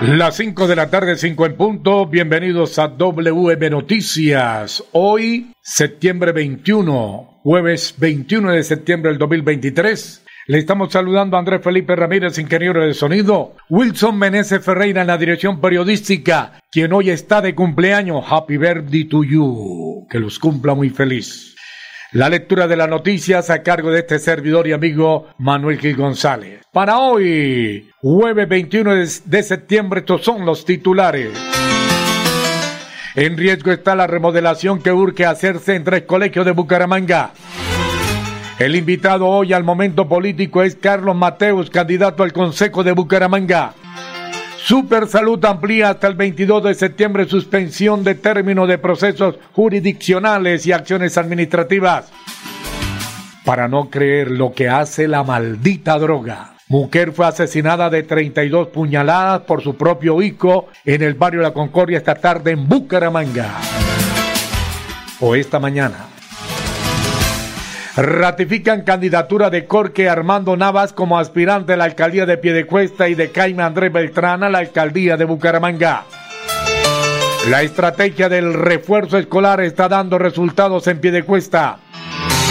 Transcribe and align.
Las 0.00 0.36
5 0.38 0.66
de 0.66 0.76
la 0.76 0.88
tarde, 0.88 1.14
5 1.14 1.44
en 1.44 1.56
punto. 1.56 2.06
Bienvenidos 2.06 2.78
a 2.78 2.88
WM 2.88 3.68
Noticias. 3.68 4.82
Hoy, 4.92 5.52
septiembre 5.60 6.32
21, 6.32 7.40
jueves 7.42 7.94
21 7.98 8.52
de 8.52 8.62
septiembre 8.62 9.10
del 9.10 9.18
2023. 9.18 10.24
Le 10.46 10.58
estamos 10.58 10.90
saludando 10.90 11.36
a 11.36 11.40
Andrés 11.40 11.60
Felipe 11.62 11.94
Ramírez, 11.96 12.38
ingeniero 12.38 12.82
de 12.82 12.94
sonido. 12.94 13.56
Wilson 13.68 14.18
Meneses 14.18 14.64
Ferreira 14.64 15.02
en 15.02 15.08
la 15.08 15.18
dirección 15.18 15.60
periodística, 15.60 16.62
quien 16.72 16.94
hoy 16.94 17.10
está 17.10 17.42
de 17.42 17.54
cumpleaños. 17.54 18.24
Happy 18.26 18.56
birthday 18.56 19.04
to 19.04 19.22
you. 19.22 20.06
Que 20.08 20.18
los 20.18 20.38
cumpla 20.38 20.74
muy 20.74 20.88
feliz. 20.88 21.56
La 22.12 22.28
lectura 22.28 22.66
de 22.66 22.76
las 22.76 22.88
noticias 22.88 23.50
a 23.50 23.62
cargo 23.62 23.92
de 23.92 24.00
este 24.00 24.18
servidor 24.18 24.66
y 24.66 24.72
amigo 24.72 25.28
Manuel 25.38 25.78
Gil 25.78 25.94
González. 25.94 26.60
Para 26.72 26.98
hoy, 26.98 27.88
jueves 28.00 28.48
21 28.48 28.94
de 28.96 29.42
septiembre, 29.44 30.00
estos 30.00 30.24
son 30.24 30.44
los 30.44 30.64
titulares. 30.64 31.30
En 33.14 33.36
riesgo 33.36 33.70
está 33.70 33.94
la 33.94 34.08
remodelación 34.08 34.82
que 34.82 34.90
urge 34.90 35.24
hacerse 35.24 35.76
en 35.76 35.84
tres 35.84 36.02
colegios 36.02 36.44
de 36.44 36.50
Bucaramanga. 36.50 37.30
El 38.58 38.74
invitado 38.74 39.28
hoy 39.28 39.52
al 39.52 39.62
momento 39.62 40.08
político 40.08 40.64
es 40.64 40.74
Carlos 40.74 41.14
Mateus, 41.14 41.70
candidato 41.70 42.24
al 42.24 42.32
Consejo 42.32 42.82
de 42.82 42.90
Bucaramanga. 42.90 43.72
Super 44.62 45.08
Salud 45.08 45.42
amplía 45.44 45.90
hasta 45.90 46.06
el 46.06 46.14
22 46.14 46.62
de 46.62 46.74
septiembre 46.74 47.26
suspensión 47.26 48.04
de 48.04 48.14
término 48.14 48.66
de 48.66 48.78
procesos 48.78 49.36
jurisdiccionales 49.52 50.66
y 50.66 50.72
acciones 50.72 51.16
administrativas. 51.18 52.10
Para 53.44 53.68
no 53.68 53.90
creer 53.90 54.30
lo 54.30 54.52
que 54.52 54.68
hace 54.68 55.08
la 55.08 55.24
maldita 55.24 55.98
droga. 55.98 56.54
Mujer 56.68 57.12
fue 57.12 57.26
asesinada 57.26 57.90
de 57.90 58.04
32 58.04 58.68
puñaladas 58.68 59.40
por 59.40 59.62
su 59.62 59.76
propio 59.76 60.22
hijo 60.22 60.68
en 60.84 61.02
el 61.02 61.14
barrio 61.14 61.40
La 61.40 61.52
Concordia 61.52 61.98
esta 61.98 62.14
tarde 62.14 62.52
en 62.52 62.68
Bucaramanga. 62.68 63.56
O 65.20 65.34
esta 65.34 65.58
mañana. 65.58 66.19
Ratifican 67.96 68.82
candidatura 68.82 69.50
de 69.50 69.66
Corque 69.66 70.08
Armando 70.08 70.56
Navas 70.56 70.92
como 70.92 71.18
aspirante 71.18 71.72
a 71.72 71.76
la 71.76 71.84
alcaldía 71.84 72.24
de 72.24 72.38
Piedecuesta 72.38 73.08
y 73.08 73.14
de 73.14 73.30
Caime 73.30 73.64
Andrés 73.64 73.92
Beltrán 73.92 74.44
a 74.44 74.48
la 74.48 74.58
alcaldía 74.58 75.16
de 75.16 75.24
Bucaramanga. 75.24 76.04
La 77.48 77.62
estrategia 77.62 78.28
del 78.28 78.54
refuerzo 78.54 79.18
escolar 79.18 79.60
está 79.60 79.88
dando 79.88 80.18
resultados 80.18 80.86
en 80.86 81.00
Piedecuesta. 81.00 81.78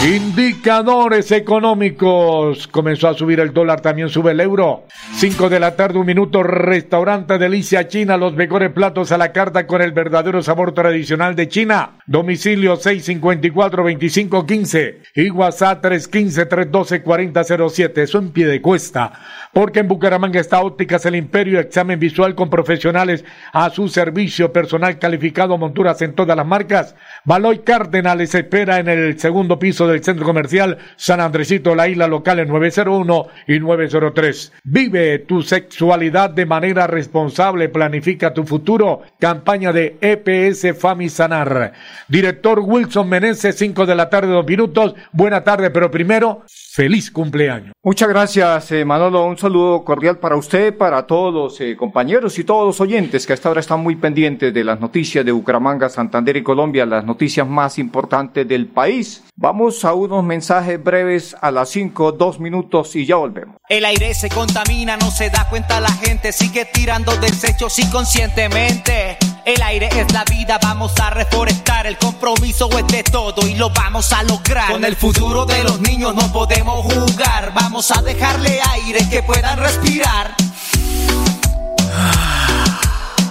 Indicadores 0.06 1.32
económicos. 1.34 2.70
Comenzó 2.70 3.10
a 3.10 3.16
subir 3.16 3.42
el 3.42 3.52
dólar, 3.52 3.82
también 3.82 4.08
sube 4.08 4.32
el 4.32 4.40
euro. 4.40 4.86
5 5.16 5.50
de 5.50 5.60
la 5.60 5.76
tarde, 5.76 6.00
un 6.00 6.06
minuto. 6.06 6.42
Restaurante 6.42 7.38
Delicia 7.38 7.90
China. 7.90 8.16
Los 8.16 8.34
mejores 8.34 8.72
platos 8.72 9.12
a 9.12 9.18
la 9.18 9.34
carta 9.34 9.68
con 9.68 9.82
el 9.82 9.92
verdadero 9.92 10.42
sabor 10.42 10.74
tradicional 10.74 11.36
de 11.36 11.50
China. 11.50 11.98
Domicilio 12.08 12.78
654-2515. 12.78 15.00
Y 15.16 15.32
WhatsApp 15.32 15.84
315-312-4007. 15.84 17.98
Eso 17.98 18.20
en 18.20 18.32
pie 18.32 18.48
de 18.48 18.62
cuesta. 18.62 19.12
Porque 19.52 19.80
en 19.80 19.90
Bucaramanga 19.90 20.40
está 20.40 20.62
Ópticas 20.62 21.06
El 21.08 21.18
Imperio. 21.18 21.60
Examen 21.60 22.00
visual 22.00 22.36
con 22.36 22.50
profesionales 22.50 23.26
a 23.52 23.70
su 23.70 23.90
servicio. 23.90 24.54
Personal 24.54 24.98
calificado. 24.98 25.58
Monturas 25.58 26.02
en 26.02 26.14
todas 26.14 26.38
las 26.38 26.48
marcas. 26.48 26.96
Baloy 27.26 27.60
Cárdenas 27.60 28.34
espera 28.34 28.80
en 28.80 28.88
el 28.88 29.20
segundo 29.20 29.60
piso 29.60 29.89
del 29.92 30.04
centro 30.04 30.26
comercial 30.26 30.78
San 30.96 31.22
Andresito, 31.22 31.76
la 31.76 31.88
isla 31.88 32.08
local 32.08 32.40
en 32.40 32.48
901 32.48 33.28
y 33.48 33.60
903. 33.60 34.54
Vive 34.64 35.20
tu 35.20 35.42
sexualidad 35.42 36.30
de 36.30 36.46
manera 36.46 36.88
responsable, 36.88 37.70
planifica 37.70 38.34
tu 38.34 38.44
futuro. 38.44 39.02
Campaña 39.20 39.72
de 39.72 39.98
EPS 40.02 40.78
Famisanar. 40.78 41.74
Director 42.08 42.60
Wilson 42.60 43.10
Meneses, 43.10 43.56
5 43.56 43.86
de 43.86 43.96
la 43.96 44.10
tarde, 44.10 44.32
dos 44.32 44.46
minutos. 44.46 44.96
Buena 45.12 45.44
tarde, 45.44 45.70
pero 45.70 45.92
primero, 45.92 46.44
feliz 46.48 47.12
cumpleaños. 47.12 47.74
Muchas 47.84 48.10
gracias, 48.10 48.72
eh, 48.72 48.86
Manolo. 48.86 49.26
Un 49.26 49.38
saludo 49.38 49.84
cordial 49.84 50.18
para 50.18 50.36
usted, 50.36 50.78
para 50.78 51.06
todos 51.08 51.34
los 51.34 51.62
eh, 51.62 51.76
compañeros 51.76 52.38
y 52.40 52.44
todos 52.44 52.66
los 52.66 52.82
oyentes 52.82 53.26
que 53.26 53.34
hasta 53.34 53.50
ahora 53.50 53.62
están 53.62 53.82
muy 53.82 53.96
pendientes 53.96 54.54
de 54.54 54.64
las 54.64 54.80
noticias 54.80 55.26
de 55.26 55.32
Bucaramanga, 55.32 55.90
Santander 55.90 56.38
y 56.38 56.44
Colombia, 56.44 56.86
las 56.86 57.06
noticias 57.06 57.48
más 57.48 57.80
importantes 57.80 58.48
del 58.48 58.68
país. 58.68 59.24
Vamos 59.36 59.79
a 59.86 59.94
unos 59.94 60.24
mensajes 60.24 60.82
breves 60.84 61.36
a 61.42 61.52
las 61.52 61.70
5, 61.70 62.14
2 62.14 62.40
minutos 62.40 62.96
y 62.96 63.06
ya 63.06 63.16
volvemos. 63.16 63.58
El 63.68 63.86
aire 63.86 64.14
se 64.14 64.30
contamina, 64.30 64.98
no 64.98 65.12
se 65.12 65.30
da 65.30 65.48
cuenta 65.50 65.80
la 65.80 65.92
gente, 65.92 66.32
sigue 66.32 66.66
tirando 66.66 67.16
desechos 67.18 67.78
inconscientemente. 67.80 69.18
El 69.46 69.62
aire 69.62 69.90
es 69.96 70.12
la 70.14 70.24
vida, 70.26 70.60
vamos 70.62 70.94
a 71.00 71.10
reforestar, 71.10 71.88
el 71.88 71.98
compromiso 71.98 72.70
es 72.78 72.88
de 72.88 73.04
todo 73.04 73.48
y 73.48 73.56
lo 73.56 73.70
vamos 73.72 74.12
a 74.14 74.24
lograr. 74.24 74.72
Con 74.72 74.86
el 74.86 74.96
futuro 74.96 75.46
de 75.46 75.64
los 75.64 75.80
niños 75.82 76.14
no 76.16 76.32
podemos 76.32 76.86
jugar, 76.94 77.52
vamos 77.54 77.92
a 77.92 78.02
dejarle 78.02 78.60
aire 78.74 79.08
que 79.10 79.24
puedan 79.24 79.58
respirar. 79.58 80.36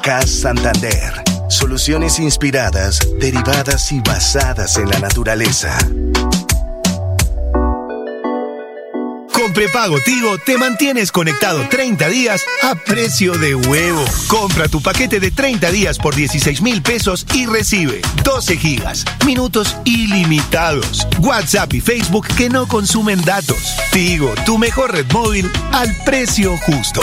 CAS 0.02 0.30
Santander. 0.30 1.27
Soluciones 1.48 2.18
inspiradas, 2.18 3.00
derivadas 3.18 3.90
y 3.90 4.00
basadas 4.00 4.76
en 4.76 4.90
la 4.90 4.98
naturaleza. 4.98 5.78
Con 9.32 9.52
prepago 9.54 9.98
Tigo 10.04 10.36
te 10.44 10.58
mantienes 10.58 11.10
conectado 11.10 11.66
30 11.70 12.08
días 12.08 12.44
a 12.62 12.74
precio 12.74 13.32
de 13.38 13.54
huevo. 13.54 14.04
Compra 14.26 14.68
tu 14.68 14.82
paquete 14.82 15.20
de 15.20 15.30
30 15.30 15.70
días 15.70 15.96
por 15.96 16.14
16 16.14 16.60
mil 16.60 16.82
pesos 16.82 17.26
y 17.32 17.46
recibe 17.46 18.02
12 18.24 18.56
gigas, 18.58 19.04
minutos 19.24 19.74
ilimitados, 19.86 21.08
WhatsApp 21.20 21.72
y 21.72 21.80
Facebook 21.80 22.26
que 22.36 22.50
no 22.50 22.68
consumen 22.68 23.24
datos. 23.24 23.74
Tigo, 23.90 24.34
tu 24.44 24.58
mejor 24.58 24.92
red 24.92 25.06
móvil 25.12 25.50
al 25.72 25.96
precio 26.04 26.58
justo. 26.58 27.00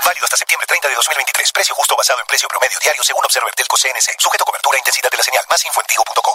Válido 0.00 0.24
hasta 0.24 0.36
septiembre 0.36 0.66
30 0.66 0.88
de 0.88 0.94
2023. 0.94 1.52
Precio 1.52 1.74
justo 1.74 1.94
basado 1.96 2.20
en 2.20 2.26
precio 2.26 2.48
promedio 2.48 2.78
diario 2.82 3.02
según 3.02 3.24
Observer 3.24 3.52
Telco 3.54 3.76
CNC. 3.76 4.16
Sujeto 4.18 4.44
a 4.44 4.46
cobertura 4.46 4.76
e 4.76 4.80
intensidad 4.80 5.10
de 5.10 5.18
la 5.18 5.24
señal. 5.24 5.44
Más 5.50 5.60
info 5.66 5.80
en 5.80 5.86
tigo.co. 5.86 6.32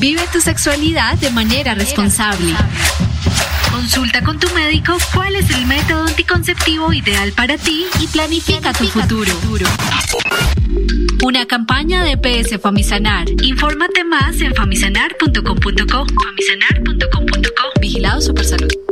Vive 0.00 0.26
tu 0.32 0.40
sexualidad 0.40 1.14
de 1.16 1.30
manera 1.30 1.74
responsable. 1.74 2.54
Consulta 3.70 4.22
con 4.22 4.38
tu 4.38 4.48
médico 4.50 4.96
cuál 5.14 5.36
es 5.36 5.50
el 5.50 5.66
método 5.66 6.04
anticonceptivo 6.04 6.92
ideal 6.92 7.32
para 7.32 7.56
ti 7.58 7.86
y 8.00 8.06
planifica 8.08 8.72
tu 8.72 8.88
futuro. 8.88 9.32
Una 11.24 11.46
campaña 11.46 12.02
de 12.04 12.16
PS 12.16 12.60
Famisanar. 12.60 13.28
Infórmate 13.42 14.04
más 14.04 14.40
en 14.40 14.54
famisanar.com.co. 14.54 16.06
Famisanar.com.co. 16.24 17.80
Vigilado 17.80 18.20
Supersalud. 18.20 18.91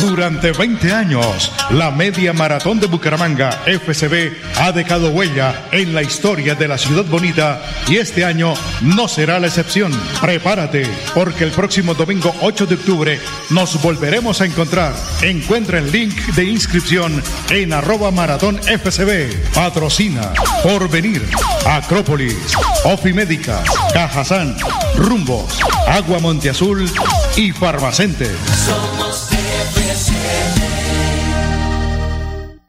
Durante 0.00 0.52
20 0.52 0.92
años, 0.92 1.50
la 1.70 1.90
media 1.90 2.32
maratón 2.32 2.78
de 2.78 2.86
Bucaramanga, 2.86 3.50
FCB, 3.66 4.32
ha 4.56 4.70
dejado 4.70 5.10
huella 5.10 5.66
en 5.72 5.92
la 5.92 6.02
historia 6.02 6.54
de 6.54 6.68
la 6.68 6.78
ciudad 6.78 7.04
bonita 7.04 7.60
y 7.88 7.96
este 7.96 8.24
año 8.24 8.54
no 8.80 9.08
será 9.08 9.40
la 9.40 9.48
excepción. 9.48 9.92
Prepárate, 10.20 10.86
porque 11.14 11.42
el 11.42 11.50
próximo 11.50 11.94
domingo 11.94 12.32
8 12.42 12.66
de 12.66 12.74
octubre 12.76 13.20
nos 13.50 13.82
volveremos 13.82 14.40
a 14.40 14.46
encontrar. 14.46 14.94
Encuentra 15.20 15.78
el 15.78 15.90
link 15.90 16.14
de 16.34 16.44
inscripción 16.44 17.20
en 17.50 17.72
arroba 17.72 18.12
maratón 18.12 18.58
FCB. 18.58 19.52
Patrocina, 19.52 20.32
Porvenir, 20.62 21.22
Acrópolis, 21.66 22.36
Ofimédica, 22.84 23.64
Cajazán, 23.92 24.56
Rumbos, 24.96 25.58
Agua 25.88 26.20
Monteazul 26.20 26.88
y 27.36 27.50
Farmacente. 27.50 28.30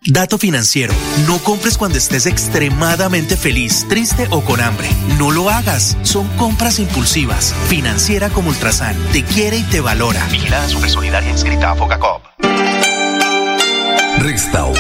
Dato 0.06 0.38
financiero. 0.38 0.94
No 1.28 1.40
compres 1.40 1.78
cuando 1.78 1.98
estés 1.98 2.26
extremadamente 2.26 3.36
feliz, 3.36 3.86
triste 3.90 4.28
o 4.32 4.42
con 4.42 4.62
hambre. 4.62 4.88
No 5.18 5.32
lo 5.32 5.50
hagas. 5.50 5.98
Son 6.04 6.28
compras 6.38 6.80
impulsivas. 6.80 7.54
Financiera 7.68 8.30
como 8.30 8.50
Ultrasan. 8.50 8.96
Te 9.12 9.24
quiere 9.24 9.58
y 9.58 9.64
te 9.64 9.82
valora. 9.82 10.26
Vigilada 10.32 10.68
Supersolidaria 10.70 11.30
inscrita 11.30 11.72
a 11.72 11.76
Focacop. 11.76 12.24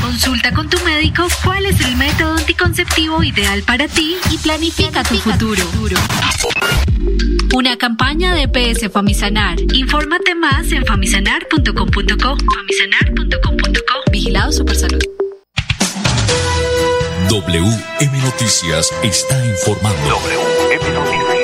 Consulta 0.00 0.52
con 0.52 0.68
tu 0.68 0.78
médico 0.84 1.26
cuál 1.44 1.66
es 1.66 1.80
el 1.80 1.96
método 1.96 2.32
anticonceptivo 2.34 3.22
ideal 3.22 3.62
para 3.62 3.88
ti 3.88 4.16
y 4.30 4.38
planifica 4.38 5.02
tu 5.02 5.16
futuro. 5.16 5.62
Una 7.54 7.76
campaña 7.76 8.34
de 8.34 8.48
PS 8.48 8.90
Famisanar. 8.90 9.58
Infórmate 9.72 10.34
más 10.34 10.70
en 10.72 10.84
famisanar.com.co. 10.84 12.36
Famisanar.com.co. 12.54 14.10
Vigilado 14.10 14.52
Supersalud. 14.52 15.02
WM 17.28 18.18
Noticias 18.22 18.92
está 19.02 19.44
informando. 19.46 20.08
WM 20.08 20.94
Noticias. 20.94 21.35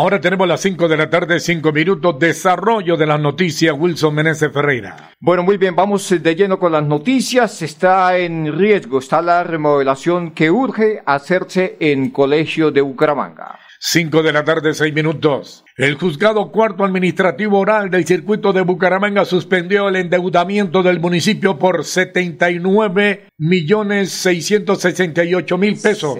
Ahora 0.00 0.18
tenemos 0.18 0.48
las 0.48 0.62
5 0.62 0.88
de 0.88 0.96
la 0.96 1.10
tarde, 1.10 1.38
5 1.40 1.72
minutos. 1.72 2.18
Desarrollo 2.18 2.96
de 2.96 3.06
las 3.06 3.20
noticias, 3.20 3.76
Wilson 3.78 4.14
Meneses 4.14 4.50
Ferreira. 4.50 5.10
Bueno, 5.20 5.42
muy 5.42 5.58
bien, 5.58 5.76
vamos 5.76 6.08
de 6.08 6.34
lleno 6.34 6.58
con 6.58 6.72
las 6.72 6.84
noticias. 6.84 7.60
Está 7.60 8.16
en 8.16 8.56
riesgo, 8.56 9.00
está 9.00 9.20
la 9.20 9.44
remodelación 9.44 10.30
que 10.30 10.50
urge 10.50 11.02
hacerse 11.04 11.76
en 11.80 12.08
Colegio 12.08 12.70
de 12.70 12.80
Bucaramanga. 12.80 13.58
5 13.78 14.22
de 14.22 14.32
la 14.32 14.42
tarde, 14.42 14.72
6 14.72 14.94
minutos. 14.94 15.66
El 15.76 15.96
juzgado 15.96 16.50
cuarto 16.50 16.82
administrativo 16.82 17.58
oral 17.58 17.90
del 17.90 18.06
circuito 18.06 18.54
de 18.54 18.62
Bucaramanga 18.62 19.26
suspendió 19.26 19.90
el 19.90 19.96
endeudamiento 19.96 20.82
del 20.82 20.98
municipio 20.98 21.58
por 21.58 21.84
79 21.84 23.26
millones 23.36 24.12
668 24.12 25.58
mil 25.58 25.78
pesos. 25.78 26.18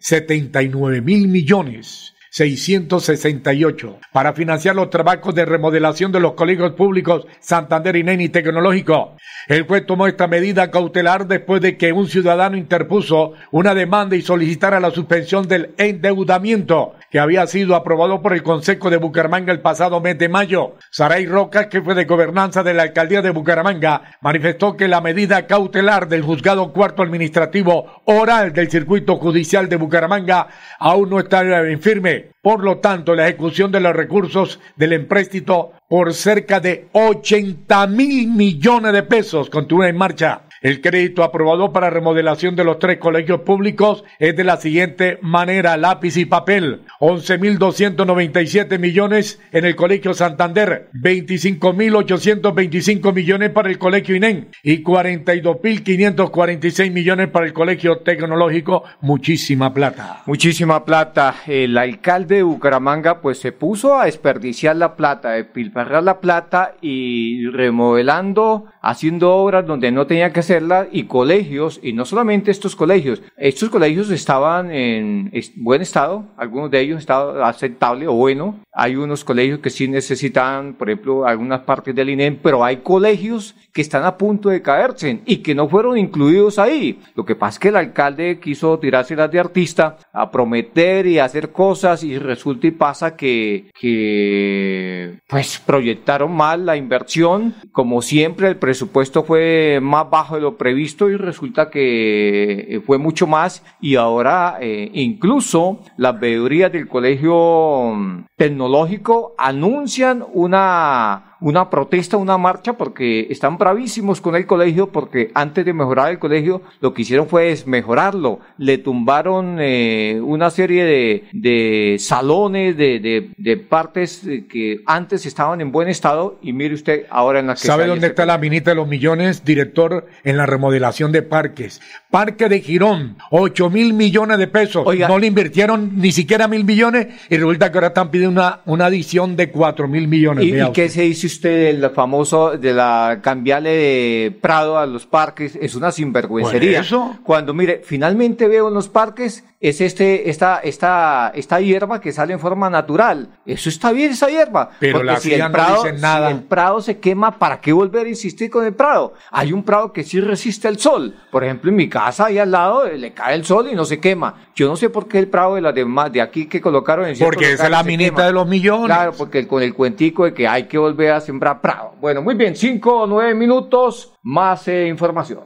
79 0.00 1.00
mil 1.00 1.28
millones. 1.28 2.11
668 2.32 3.98
para 4.10 4.32
financiar 4.32 4.74
los 4.74 4.88
trabajos 4.88 5.34
de 5.34 5.44
remodelación 5.44 6.12
de 6.12 6.20
los 6.20 6.32
colegios 6.32 6.72
públicos 6.72 7.26
Santander 7.40 7.94
y 7.96 8.04
Neni 8.04 8.30
Tecnológico. 8.30 9.16
El 9.48 9.64
juez 9.66 9.84
tomó 9.84 10.06
esta 10.06 10.28
medida 10.28 10.70
cautelar 10.70 11.26
después 11.26 11.60
de 11.60 11.76
que 11.76 11.92
un 11.92 12.08
ciudadano 12.08 12.56
interpuso 12.56 13.34
una 13.50 13.74
demanda 13.74 14.16
y 14.16 14.22
solicitara 14.22 14.80
la 14.80 14.90
suspensión 14.90 15.46
del 15.46 15.74
endeudamiento 15.76 16.94
que 17.12 17.20
había 17.20 17.46
sido 17.46 17.76
aprobado 17.76 18.22
por 18.22 18.32
el 18.32 18.42
Consejo 18.42 18.88
de 18.88 18.96
Bucaramanga 18.96 19.52
el 19.52 19.60
pasado 19.60 20.00
mes 20.00 20.16
de 20.16 20.30
mayo. 20.30 20.76
Saray 20.90 21.26
Roca, 21.26 21.68
jefe 21.70 21.94
de 21.94 22.06
gobernanza 22.06 22.62
de 22.62 22.72
la 22.72 22.84
alcaldía 22.84 23.20
de 23.20 23.28
Bucaramanga, 23.28 24.16
manifestó 24.22 24.78
que 24.78 24.88
la 24.88 25.02
medida 25.02 25.46
cautelar 25.46 26.08
del 26.08 26.22
juzgado 26.22 26.72
cuarto 26.72 27.02
administrativo 27.02 28.00
oral 28.06 28.54
del 28.54 28.70
circuito 28.70 29.16
judicial 29.16 29.68
de 29.68 29.76
Bucaramanga 29.76 30.48
aún 30.78 31.10
no 31.10 31.20
está 31.20 31.42
en 31.42 31.82
firme. 31.82 32.30
Por 32.40 32.64
lo 32.64 32.78
tanto, 32.78 33.14
la 33.14 33.28
ejecución 33.28 33.70
de 33.70 33.80
los 33.80 33.94
recursos 33.94 34.58
del 34.76 34.94
empréstito 34.94 35.72
por 35.90 36.14
cerca 36.14 36.60
de 36.60 36.88
80 36.92 37.88
mil 37.88 38.28
millones 38.28 38.94
de 38.94 39.02
pesos 39.02 39.50
continúa 39.50 39.90
en 39.90 39.98
marcha. 39.98 40.44
El 40.62 40.80
crédito 40.80 41.22
aprobado 41.24 41.72
para 41.72 41.90
remodelación 41.90 42.54
de 42.54 42.62
los 42.62 42.78
tres 42.78 42.98
colegios 42.98 43.40
públicos 43.40 44.04
es 44.20 44.36
de 44.36 44.44
la 44.44 44.58
siguiente 44.58 45.18
manera, 45.20 45.76
lápiz 45.76 46.16
y 46.16 46.24
papel. 46.24 46.82
11.297 47.00 48.78
millones 48.78 49.40
en 49.50 49.64
el 49.64 49.74
Colegio 49.74 50.14
Santander, 50.14 50.88
25.825 50.94 53.12
millones 53.12 53.50
para 53.50 53.70
el 53.70 53.78
Colegio 53.78 54.14
INEN 54.14 54.50
y 54.62 54.84
42.546 54.84 56.92
millones 56.92 57.28
para 57.30 57.46
el 57.46 57.52
Colegio 57.52 57.98
Tecnológico. 57.98 58.84
Muchísima 59.00 59.74
plata. 59.74 60.22
Muchísima 60.26 60.84
plata. 60.84 61.34
El 61.48 61.76
alcalde 61.76 62.36
de 62.36 62.44
Bucaramanga 62.44 63.20
pues 63.20 63.40
se 63.40 63.50
puso 63.50 63.98
a 63.98 64.04
desperdiciar 64.04 64.76
la 64.76 64.94
plata, 64.94 65.32
de 65.32 65.44
pilfarrar 65.44 66.04
la 66.04 66.20
plata 66.20 66.76
y 66.80 67.48
remodelando, 67.48 68.66
haciendo 68.80 69.34
obras 69.34 69.66
donde 69.66 69.90
no 69.90 70.06
tenía 70.06 70.32
que 70.32 70.51
y 70.90 71.04
colegios, 71.04 71.80
y 71.82 71.92
no 71.92 72.04
solamente 72.04 72.50
estos 72.50 72.76
colegios, 72.76 73.22
estos 73.38 73.70
colegios 73.70 74.10
estaban 74.10 74.70
en 74.70 75.30
buen 75.56 75.80
estado, 75.80 76.24
algunos 76.36 76.70
de 76.70 76.80
ellos 76.80 76.98
estaban 76.98 77.42
aceptable 77.42 78.06
o 78.06 78.12
bueno, 78.12 78.56
hay 78.72 78.96
unos 78.96 79.24
colegios 79.24 79.60
que 79.60 79.70
sí 79.70 79.88
necesitan, 79.88 80.74
por 80.74 80.90
ejemplo, 80.90 81.26
algunas 81.26 81.60
partes 81.60 81.94
del 81.94 82.10
INEM, 82.10 82.38
pero 82.42 82.64
hay 82.64 82.78
colegios 82.78 83.54
que 83.72 83.80
están 83.80 84.04
a 84.04 84.18
punto 84.18 84.50
de 84.50 84.60
caerse 84.60 85.20
y 85.24 85.38
que 85.38 85.54
no 85.54 85.68
fueron 85.68 85.96
incluidos 85.96 86.58
ahí. 86.58 87.00
Lo 87.14 87.24
que 87.24 87.34
pasa 87.34 87.56
es 87.56 87.58
que 87.58 87.68
el 87.68 87.76
alcalde 87.76 88.38
quiso 88.38 88.78
tirarse 88.78 89.16
las 89.16 89.30
de 89.30 89.40
artista 89.40 89.96
a 90.12 90.30
prometer 90.30 91.06
y 91.06 91.18
hacer 91.18 91.52
cosas 91.52 92.04
y 92.04 92.18
resulta 92.18 92.66
y 92.66 92.70
pasa 92.70 93.16
que, 93.16 93.70
que 93.78 95.18
pues 95.26 95.58
proyectaron 95.64 96.32
mal 96.32 96.66
la 96.66 96.76
inversión. 96.76 97.54
Como 97.72 98.02
siempre, 98.02 98.48
el 98.48 98.56
presupuesto 98.56 99.24
fue 99.24 99.80
más 99.82 100.10
bajo 100.10 100.34
de 100.34 100.42
lo 100.42 100.56
previsto 100.56 101.08
y 101.08 101.16
resulta 101.16 101.70
que 101.70 102.76
eh, 102.76 102.80
fue 102.80 102.98
mucho 102.98 103.26
más 103.26 103.64
y 103.80 103.96
ahora 103.96 104.58
eh, 104.60 104.90
incluso 104.92 105.80
las 105.96 106.18
veedurías 106.20 106.72
del 106.72 106.88
colegio 106.88 107.94
mm, 107.94 108.26
tecnológico 108.36 109.34
anuncian 109.38 110.24
una 110.32 111.31
una 111.42 111.68
protesta, 111.68 112.16
una 112.16 112.38
marcha, 112.38 112.74
porque 112.74 113.26
están 113.30 113.58
bravísimos 113.58 114.20
con 114.20 114.36
el 114.36 114.46
colegio, 114.46 114.90
porque 114.90 115.30
antes 115.34 115.64
de 115.64 115.72
mejorar 115.72 116.10
el 116.10 116.18
colegio, 116.18 116.62
lo 116.80 116.94
que 116.94 117.02
hicieron 117.02 117.28
fue 117.28 117.46
desmejorarlo. 117.46 118.40
Le 118.58 118.78
tumbaron 118.78 119.58
eh, 119.60 120.20
una 120.22 120.50
serie 120.50 120.84
de, 120.84 121.24
de 121.32 121.96
salones, 121.98 122.76
de, 122.76 123.00
de, 123.00 123.30
de 123.36 123.56
partes 123.56 124.24
eh, 124.26 124.46
que 124.48 124.80
antes 124.86 125.26
estaban 125.26 125.60
en 125.60 125.72
buen 125.72 125.88
estado, 125.88 126.38
y 126.42 126.52
mire 126.52 126.74
usted 126.74 127.06
ahora 127.10 127.40
en 127.40 127.48
la 127.48 127.54
que 127.54 127.60
¿Sabe 127.60 127.86
dónde 127.86 128.06
está 128.06 128.24
la 128.24 128.38
minita 128.38 128.70
de 128.70 128.76
los 128.76 128.88
millones? 128.88 129.44
Director 129.44 130.06
en 130.22 130.36
la 130.36 130.46
remodelación 130.46 131.10
de 131.10 131.22
parques. 131.22 131.80
Parque 132.10 132.48
de 132.48 132.60
Girón, 132.60 133.16
8 133.30 133.70
mil 133.70 133.94
millones 133.94 134.38
de 134.38 134.46
pesos. 134.46 134.84
Oiga. 134.86 135.08
No 135.08 135.18
le 135.18 135.26
invirtieron 135.26 135.98
ni 135.98 136.12
siquiera 136.12 136.46
mil 136.46 136.64
millones 136.64 137.08
y 137.28 137.36
resulta 137.36 137.72
que 137.72 137.78
ahora 137.78 137.88
están 137.88 138.10
pidiendo 138.10 138.40
una, 138.40 138.60
una 138.66 138.86
adición 138.86 139.34
de 139.34 139.50
4 139.50 139.88
mil 139.88 140.06
millones. 140.06 140.44
¿Y, 140.44 140.60
y 140.60 140.72
qué 140.72 140.88
se 140.88 141.02
dice 141.02 141.31
usted 141.34 141.80
del 141.80 141.90
famoso, 141.90 142.56
de 142.58 142.72
la 142.72 143.20
cambiarle 143.22 143.70
de 143.70 144.38
Prado 144.40 144.78
a 144.78 144.86
los 144.86 145.06
parques? 145.06 145.56
Es 145.60 145.74
una 145.74 145.92
sinvergüencería. 145.92 146.78
Por 146.78 146.86
eso. 146.86 147.16
Cuando, 147.24 147.54
mire, 147.54 147.82
finalmente 147.84 148.48
veo 148.48 148.68
en 148.68 148.74
los 148.74 148.88
parques, 148.88 149.44
es 149.62 149.80
este, 149.80 150.28
esta, 150.28 150.58
esta, 150.58 151.30
esta 151.36 151.60
hierba 151.60 152.00
que 152.00 152.10
sale 152.10 152.32
en 152.32 152.40
forma 152.40 152.68
natural. 152.68 153.28
Eso 153.46 153.68
está 153.68 153.92
bien, 153.92 154.10
esa 154.10 154.28
hierba. 154.28 154.70
Pero 154.80 154.98
Porque 154.98 155.06
la 155.06 155.20
si 155.20 155.34
el 155.34 155.40
no 155.40 155.52
Prado, 155.52 155.82
dicen 155.84 156.00
nada. 156.00 156.28
si 156.28 156.34
el 156.34 156.42
Prado 156.42 156.80
se 156.80 156.98
quema, 156.98 157.38
¿para 157.38 157.60
qué 157.60 157.72
volver 157.72 158.06
a 158.06 158.08
insistir 158.08 158.50
con 158.50 158.66
el 158.66 158.74
Prado? 158.74 159.14
Hay 159.30 159.52
un 159.52 159.62
Prado 159.62 159.92
que 159.92 160.02
sí 160.02 160.20
resiste 160.20 160.66
el 160.66 160.80
sol. 160.80 161.14
Por 161.30 161.44
ejemplo, 161.44 161.70
en 161.70 161.76
mi 161.76 161.88
casa, 161.88 162.26
ahí 162.26 162.38
al 162.38 162.50
lado, 162.50 162.86
eh, 162.86 162.98
le 162.98 163.12
cae 163.12 163.36
el 163.36 163.44
sol 163.44 163.68
y 163.70 163.76
no 163.76 163.84
se 163.84 164.00
quema. 164.00 164.48
Yo 164.52 164.68
no 164.68 164.76
sé 164.76 164.90
por 164.90 165.06
qué 165.06 165.20
el 165.20 165.28
Prado 165.28 165.54
de 165.54 165.60
las 165.60 165.74
demás, 165.74 166.12
de 166.12 166.20
aquí 166.20 166.46
que 166.46 166.60
colocaron 166.60 167.06
en 167.06 167.16
Porque 167.20 167.52
esa 167.52 167.66
es 167.66 167.70
la 167.70 167.84
minita 167.84 168.26
de 168.26 168.32
los 168.32 168.48
millones. 168.48 168.86
Claro, 168.86 169.12
porque 169.16 169.46
con 169.46 169.62
el 169.62 169.74
cuentico 169.74 170.24
de 170.24 170.34
que 170.34 170.48
hay 170.48 170.64
que 170.64 170.76
volver 170.76 171.12
a 171.12 171.20
sembrar 171.22 171.60
Prado. 171.60 171.94
Bueno, 172.00 172.22
muy 172.22 172.34
bien, 172.34 172.54
cinco 172.54 173.02
o 173.02 173.06
nueve 173.06 173.34
minutos, 173.34 174.12
más 174.22 174.68
eh, 174.68 174.86
información. 174.88 175.44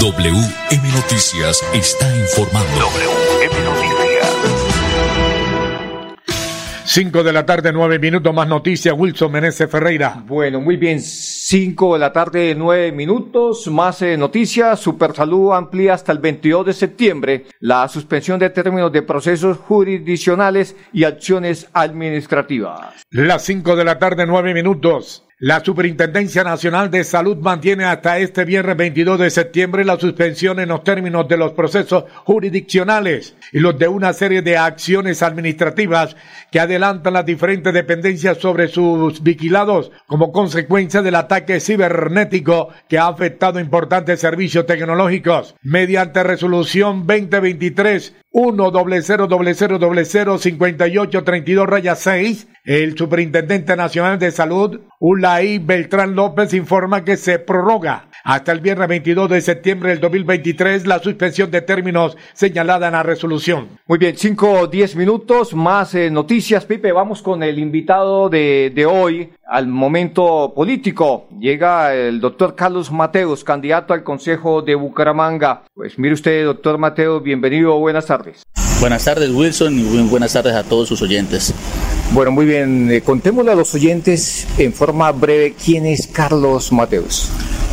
WM 0.00 0.92
Noticias 0.94 1.62
está 1.72 2.16
informando. 2.16 2.68
WM 2.80 3.64
Noticias. 3.64 3.81
5 6.94 7.22
de 7.22 7.32
la 7.32 7.46
tarde, 7.46 7.72
9 7.72 7.98
minutos 7.98 8.34
más 8.34 8.46
noticias. 8.46 8.94
Wilson 8.94 9.32
Menezes 9.32 9.70
Ferreira. 9.70 10.22
Bueno, 10.26 10.60
muy 10.60 10.76
bien. 10.76 11.00
5 11.00 11.94
de 11.94 11.98
la 11.98 12.12
tarde, 12.12 12.54
9 12.54 12.92
minutos 12.92 13.66
más 13.68 14.02
eh, 14.02 14.18
noticias. 14.18 14.78
Supersalud 14.78 15.54
amplía 15.54 15.94
hasta 15.94 16.12
el 16.12 16.18
22 16.18 16.66
de 16.66 16.72
septiembre 16.74 17.46
la 17.60 17.88
suspensión 17.88 18.38
de 18.38 18.50
términos 18.50 18.92
de 18.92 19.00
procesos 19.00 19.56
jurisdiccionales 19.56 20.76
y 20.92 21.04
acciones 21.04 21.66
administrativas. 21.72 23.06
Las 23.08 23.42
5 23.46 23.74
de 23.74 23.84
la 23.86 23.98
tarde, 23.98 24.26
9 24.26 24.52
minutos. 24.52 25.24
La 25.44 25.58
Superintendencia 25.58 26.44
Nacional 26.44 26.88
de 26.88 27.02
Salud 27.02 27.36
mantiene 27.38 27.84
hasta 27.84 28.16
este 28.18 28.44
viernes 28.44 28.76
22 28.76 29.18
de 29.18 29.28
septiembre 29.28 29.84
la 29.84 29.98
suspensión 29.98 30.60
en 30.60 30.68
los 30.68 30.84
términos 30.84 31.26
de 31.26 31.36
los 31.36 31.50
procesos 31.50 32.04
jurisdiccionales 32.22 33.34
y 33.50 33.58
los 33.58 33.76
de 33.76 33.88
una 33.88 34.12
serie 34.12 34.42
de 34.42 34.56
acciones 34.56 35.20
administrativas 35.20 36.14
que 36.52 36.60
adelantan 36.60 37.14
las 37.14 37.26
diferentes 37.26 37.74
dependencias 37.74 38.38
sobre 38.38 38.68
sus 38.68 39.20
vigilados 39.20 39.90
como 40.06 40.30
consecuencia 40.30 41.02
del 41.02 41.16
ataque 41.16 41.58
cibernético 41.58 42.68
que 42.88 42.98
ha 42.98 43.08
afectado 43.08 43.58
importantes 43.58 44.20
servicios 44.20 44.64
tecnológicos. 44.64 45.56
Mediante 45.64 46.22
resolución 46.22 47.04
2023 47.04 48.14
1 48.32 48.72
0 49.02 49.28
0 49.54 49.92
0 50.04 50.38
58 50.38 51.24
32 51.24 51.66
raya 51.66 51.94
6, 51.94 52.48
el 52.64 52.96
Superintendente 52.96 53.76
Nacional 53.76 54.18
de 54.18 54.30
Salud, 54.30 54.80
Ulay 55.32 55.58
Beltrán 55.58 56.14
López, 56.14 56.52
informa 56.52 57.04
que 57.04 57.16
se 57.16 57.38
prorroga 57.38 58.08
hasta 58.22 58.52
el 58.52 58.60
viernes 58.60 58.86
22 58.86 59.30
de 59.30 59.40
septiembre 59.40 59.88
del 59.88 60.00
2023 60.00 60.86
la 60.86 60.98
suspensión 60.98 61.50
de 61.50 61.62
términos 61.62 62.18
señalada 62.34 62.88
en 62.88 62.92
la 62.92 63.02
resolución. 63.02 63.68
Muy 63.86 63.96
bien, 63.96 64.14
5 64.14 64.50
o 64.50 64.66
10 64.66 64.94
minutos, 64.96 65.54
más 65.54 65.94
eh, 65.94 66.10
noticias. 66.10 66.66
Pipe, 66.66 66.92
vamos 66.92 67.22
con 67.22 67.42
el 67.42 67.58
invitado 67.58 68.28
de, 68.28 68.72
de 68.74 68.84
hoy 68.84 69.32
al 69.46 69.68
momento 69.68 70.52
político. 70.54 71.28
Llega 71.40 71.94
el 71.94 72.20
doctor 72.20 72.54
Carlos 72.54 72.92
Mateos, 72.92 73.42
candidato 73.42 73.94
al 73.94 74.04
Consejo 74.04 74.60
de 74.60 74.74
Bucaramanga. 74.74 75.62
Pues 75.72 75.98
mire 75.98 76.12
usted, 76.12 76.44
doctor 76.44 76.76
Mateos, 76.76 77.22
bienvenido, 77.22 77.78
buenas 77.78 78.04
tardes. 78.04 78.42
Buenas 78.82 79.04
tardes, 79.04 79.30
Wilson, 79.30 79.78
y 79.78 80.08
buenas 80.08 80.32
tardes 80.32 80.54
a 80.54 80.64
todos 80.64 80.88
sus 80.88 81.00
oyentes. 81.02 81.54
Bueno, 82.10 82.32
muy 82.32 82.44
bien, 82.44 82.90
eh, 82.90 83.00
contémosle 83.00 83.52
a 83.52 83.54
los 83.54 83.72
oyentes 83.74 84.44
en 84.58 84.72
forma 84.72 85.12
breve 85.12 85.54
quién 85.54 85.86
es 85.86 86.08
Carlos 86.08 86.72
Mateos. 86.72 87.28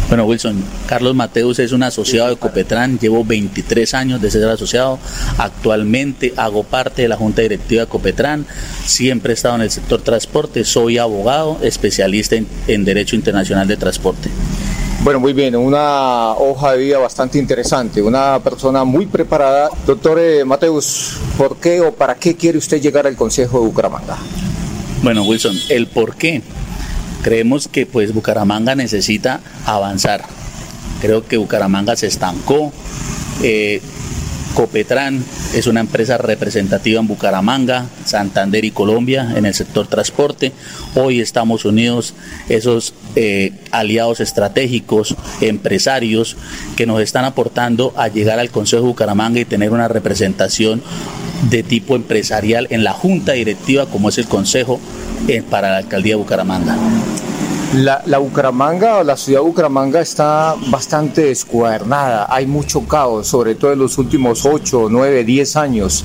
Bueno, 0.08 0.25
Wilson, 0.25 0.63
Carlos 0.86 1.16
Mateus 1.16 1.58
es 1.58 1.72
un 1.72 1.82
asociado 1.82 2.30
de 2.30 2.36
Copetran, 2.36 3.00
llevo 3.00 3.25
23 3.25 3.92
años 3.96 4.22
de 4.22 4.30
ser 4.30 4.48
asociado, 4.48 5.00
actualmente 5.39 6.32
hago 6.38 6.62
parte 6.62 7.01
de 7.01 7.08
la 7.08 7.16
Junta 7.16 7.42
Directiva 7.42 7.86
de 7.86 7.89
Copetran, 7.89 8.46
siempre 8.86 9.32
he 9.32 9.34
estado 9.34 9.56
en 9.56 9.62
el 9.62 9.72
sector 9.72 10.04
transporte, 10.04 10.63
soy 10.63 11.00
abogado, 11.00 11.58
especialista 11.63 12.36
en, 12.68 12.86
Derecho 12.86 13.16
Internacional 13.16 13.68
de 13.68 13.78
Transporte. 13.78 14.30
Bueno, 15.03 15.20
muy 15.20 15.34
bien, 15.34 15.56
una 15.56 16.34
hoja 16.34 16.74
de 16.74 16.79
vida 16.79 16.98
bastante 16.98 17.38
interesante, 17.38 18.01
una 18.01 18.39
persona 18.39 18.84
muy 18.84 19.06
preparada. 19.06 19.70
Doctor 19.88 20.20
eh, 20.20 20.44
Mateus, 20.44 21.18
¿por 21.38 21.58
qué 21.58 21.79
o 21.82 21.94
para 21.94 22.15
qué 22.15 22.36
quiere 22.36 22.58
usted 22.58 22.82
llegar 22.82 23.08
al 23.08 23.15
Consejo 23.15 23.60
de 23.60 23.65
Bucaramanga? 23.68 24.18
Bueno, 25.01 25.24
Wilson, 25.24 25.58
el 25.70 25.88
por 25.88 26.15
qué 26.15 26.41
Creemos 27.22 27.68
que 27.68 27.86
pues 27.86 28.13
Bucaramanga 28.13 28.75
necesita 28.75 29.41
avanzar. 29.65 30.24
Creo 31.01 31.27
que 31.27 31.38
Bucaramanga 31.38 31.96
se 31.96 32.08
estancó. 32.08 32.72
Eh, 33.44 33.82
Copetran 34.56 35.24
es 35.53 35.68
una 35.68 35.82
empresa 35.82 36.18
representativa 36.18 37.00
en 37.00 37.08
Bucaramanga, 37.08 37.86
Santander 38.06 38.65
y 38.65 38.72
Colombia 38.72 39.34
en 39.36 39.46
el 39.46 39.53
sector 39.53 39.88
transporte. 39.88 40.53
Hoy 40.96 41.20
estamos 41.20 41.65
unidos 41.65 42.13
esos 42.48 42.94
eh, 43.16 43.54
aliados 43.72 44.20
estratégicos, 44.20 45.16
empresarios 45.42 46.38
que 46.75 46.86
nos 46.86 47.01
están 47.01 47.25
aportando 47.25 47.94
a 47.96 48.08
llegar 48.08 48.39
al 48.39 48.50
Consejo 48.50 48.84
de 48.84 48.89
Bucaramanga 48.89 49.39
y 49.39 49.46
tener 49.46 49.72
una 49.72 49.88
representación 49.88 50.82
de 51.50 51.63
tipo 51.63 51.96
empresarial 51.96 52.68
en 52.70 52.84
la 52.84 52.94
junta 52.94 53.34
directiva 53.34 53.86
como 53.86 54.10
es 54.10 54.18
el 54.18 54.28
Consejo 54.28 54.80
eh, 55.28 55.42
para 55.42 55.72
la 55.72 55.78
Alcaldía 55.78 56.13
de 56.13 56.22
Bucaramanga. 56.22 56.78
La, 57.75 58.01
la, 58.06 58.18
Bucaramanga, 58.18 59.04
la 59.04 59.16
ciudad 59.16 59.42
de 59.42 59.46
Bucaramanga 59.46 60.01
está 60.01 60.56
bastante 60.70 61.25
descuadernada, 61.25 62.25
hay 62.28 62.48
mucho 62.48 62.88
caos, 62.88 63.28
sobre 63.28 63.54
todo 63.54 63.74
en 63.74 63.80
los 63.80 63.98
últimos 64.00 64.44
8, 64.46 64.88
9, 64.89 65.24
10 65.24 65.56
años. 65.56 66.04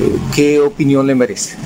Eh, 0.00 0.18
¿Qué 0.34 0.60
opinión 0.60 1.06
le 1.06 1.14
merece? 1.14 1.56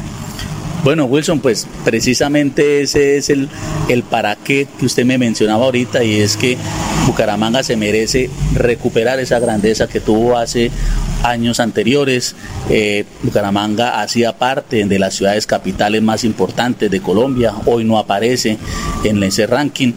Bueno, 0.84 1.04
Wilson, 1.04 1.38
pues 1.38 1.68
precisamente 1.84 2.82
ese 2.82 3.16
es 3.16 3.30
el, 3.30 3.48
el 3.88 4.02
para 4.02 4.34
qué 4.34 4.66
que 4.80 4.86
usted 4.86 5.04
me 5.04 5.16
mencionaba 5.16 5.64
ahorita 5.64 6.02
y 6.02 6.20
es 6.20 6.36
que 6.36 6.56
Bucaramanga 7.06 7.62
se 7.62 7.76
merece 7.76 8.30
recuperar 8.54 9.20
esa 9.20 9.38
grandeza 9.38 9.86
que 9.86 10.00
tuvo 10.00 10.36
hace 10.36 10.72
años 11.22 11.60
anteriores. 11.60 12.34
Eh, 12.68 13.04
Bucaramanga 13.22 14.02
hacía 14.02 14.36
parte 14.38 14.84
de 14.84 14.98
las 14.98 15.14
ciudades 15.14 15.46
capitales 15.46 16.02
más 16.02 16.24
importantes 16.24 16.90
de 16.90 17.00
Colombia, 17.00 17.54
hoy 17.66 17.84
no 17.84 17.96
aparece 17.96 18.58
en 19.04 19.22
ese 19.22 19.46
ranking 19.46 19.92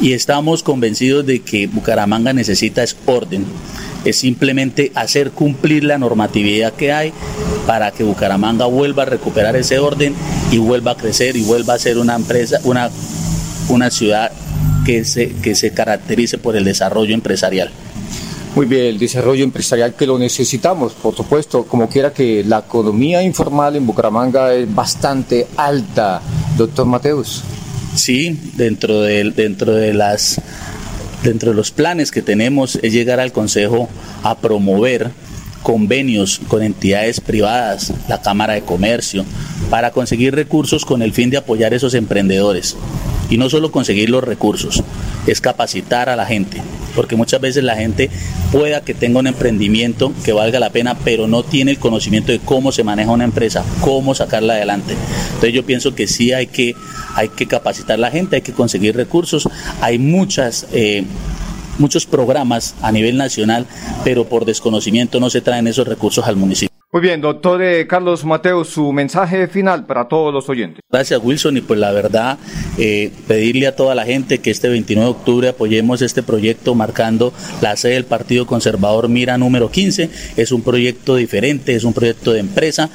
y 0.00 0.14
estamos 0.14 0.64
convencidos 0.64 1.24
de 1.24 1.42
que 1.42 1.68
Bucaramanga 1.68 2.32
necesita 2.32 2.82
es 2.82 2.96
orden 3.06 3.44
es 4.04 4.16
simplemente 4.16 4.92
hacer 4.94 5.30
cumplir 5.30 5.84
la 5.84 5.98
normatividad 5.98 6.72
que 6.72 6.92
hay 6.92 7.12
para 7.66 7.90
que 7.90 8.04
Bucaramanga 8.04 8.66
vuelva 8.66 9.04
a 9.04 9.06
recuperar 9.06 9.56
ese 9.56 9.78
orden 9.78 10.14
y 10.50 10.58
vuelva 10.58 10.92
a 10.92 10.96
crecer 10.96 11.36
y 11.36 11.42
vuelva 11.42 11.74
a 11.74 11.78
ser 11.78 11.98
una 11.98 12.14
empresa, 12.14 12.60
una, 12.64 12.90
una 13.68 13.90
ciudad 13.90 14.30
que 14.84 15.04
se, 15.04 15.30
que 15.36 15.54
se 15.54 15.72
caracterice 15.72 16.38
por 16.38 16.56
el 16.56 16.64
desarrollo 16.64 17.14
empresarial. 17.14 17.70
Muy 18.54 18.66
bien, 18.66 18.84
el 18.84 18.98
desarrollo 19.00 19.42
empresarial 19.42 19.94
que 19.94 20.06
lo 20.06 20.16
necesitamos, 20.16 20.92
por 20.92 21.16
supuesto, 21.16 21.64
como 21.64 21.88
quiera 21.88 22.12
que 22.12 22.44
la 22.44 22.60
economía 22.60 23.20
informal 23.20 23.74
en 23.74 23.84
Bucaramanga 23.84 24.54
es 24.54 24.72
bastante 24.72 25.48
alta, 25.56 26.20
doctor 26.56 26.86
Mateus. 26.86 27.42
Sí, 27.96 28.52
dentro 28.54 29.00
de, 29.00 29.24
dentro 29.32 29.72
de 29.72 29.92
las 29.92 30.40
Dentro 31.24 31.52
de 31.52 31.56
los 31.56 31.70
planes 31.70 32.10
que 32.10 32.20
tenemos 32.20 32.78
es 32.82 32.92
llegar 32.92 33.18
al 33.18 33.32
Consejo 33.32 33.88
a 34.22 34.36
promover 34.36 35.10
convenios 35.62 36.38
con 36.48 36.62
entidades 36.62 37.18
privadas, 37.20 37.94
la 38.10 38.20
Cámara 38.20 38.52
de 38.52 38.60
Comercio, 38.60 39.24
para 39.70 39.90
conseguir 39.90 40.34
recursos 40.34 40.84
con 40.84 41.00
el 41.00 41.14
fin 41.14 41.30
de 41.30 41.38
apoyar 41.38 41.72
a 41.72 41.76
esos 41.76 41.94
emprendedores. 41.94 42.76
Y 43.30 43.38
no 43.38 43.48
solo 43.48 43.72
conseguir 43.72 44.10
los 44.10 44.22
recursos, 44.22 44.82
es 45.26 45.40
capacitar 45.40 46.08
a 46.08 46.16
la 46.16 46.26
gente, 46.26 46.60
porque 46.94 47.16
muchas 47.16 47.40
veces 47.40 47.64
la 47.64 47.76
gente 47.76 48.10
pueda 48.52 48.82
que 48.82 48.94
tenga 48.94 49.20
un 49.20 49.26
emprendimiento 49.26 50.12
que 50.24 50.32
valga 50.32 50.60
la 50.60 50.70
pena, 50.70 50.96
pero 51.04 51.26
no 51.26 51.42
tiene 51.42 51.72
el 51.72 51.78
conocimiento 51.78 52.32
de 52.32 52.38
cómo 52.38 52.72
se 52.72 52.84
maneja 52.84 53.10
una 53.10 53.24
empresa, 53.24 53.64
cómo 53.80 54.14
sacarla 54.14 54.54
adelante. 54.54 54.94
Entonces 55.28 55.52
yo 55.52 55.64
pienso 55.64 55.94
que 55.94 56.06
sí 56.06 56.32
hay 56.32 56.46
que, 56.46 56.74
hay 57.14 57.28
que 57.28 57.46
capacitar 57.46 57.94
a 57.94 57.98
la 57.98 58.10
gente, 58.10 58.36
hay 58.36 58.42
que 58.42 58.52
conseguir 58.52 58.96
recursos, 58.96 59.48
hay 59.80 59.98
muchas... 59.98 60.66
Eh, 60.72 61.04
muchos 61.76 62.06
programas 62.06 62.74
a 62.82 62.92
nivel 62.92 63.16
nacional, 63.16 63.66
pero 64.04 64.28
por 64.28 64.44
desconocimiento 64.44 65.18
no 65.18 65.28
se 65.28 65.40
traen 65.40 65.66
esos 65.66 65.88
recursos 65.88 66.24
al 66.24 66.36
municipio. 66.36 66.73
Muy 66.94 67.00
bien, 67.00 67.20
doctor 67.20 67.60
eh, 67.60 67.88
Carlos 67.88 68.24
Mateo, 68.24 68.64
su 68.64 68.92
mensaje 68.92 69.48
final 69.48 69.84
para 69.84 70.06
todos 70.06 70.32
los 70.32 70.48
oyentes. 70.48 70.80
Gracias, 70.92 71.20
Wilson. 71.20 71.56
Y 71.56 71.60
pues 71.60 71.80
la 71.80 71.90
verdad, 71.90 72.38
eh, 72.78 73.10
pedirle 73.26 73.66
a 73.66 73.74
toda 73.74 73.96
la 73.96 74.04
gente 74.04 74.38
que 74.38 74.52
este 74.52 74.68
29 74.68 75.04
de 75.04 75.10
octubre 75.10 75.48
apoyemos 75.48 76.02
este 76.02 76.22
proyecto 76.22 76.76
marcando 76.76 77.34
la 77.60 77.74
sede 77.74 77.94
del 77.94 78.04
Partido 78.04 78.46
Conservador 78.46 79.08
Mira 79.08 79.36
número 79.38 79.72
15. 79.72 80.08
Es 80.36 80.52
un 80.52 80.62
proyecto 80.62 81.16
diferente, 81.16 81.74
es 81.74 81.82
un 81.82 81.94
proyecto 81.94 82.32
de 82.32 82.38
empresa 82.38 82.90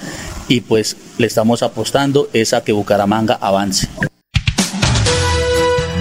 y 0.47 0.61
pues 0.61 0.95
le 1.17 1.27
estamos 1.27 1.61
apostando 1.61 2.29
es 2.31 2.53
a 2.53 2.63
que 2.63 2.71
Bucaramanga 2.71 3.33
avance. 3.41 3.89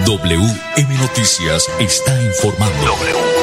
WM 0.07 0.99
Noticias 1.01 1.67
está 1.81 2.23
informando. 2.23 3.38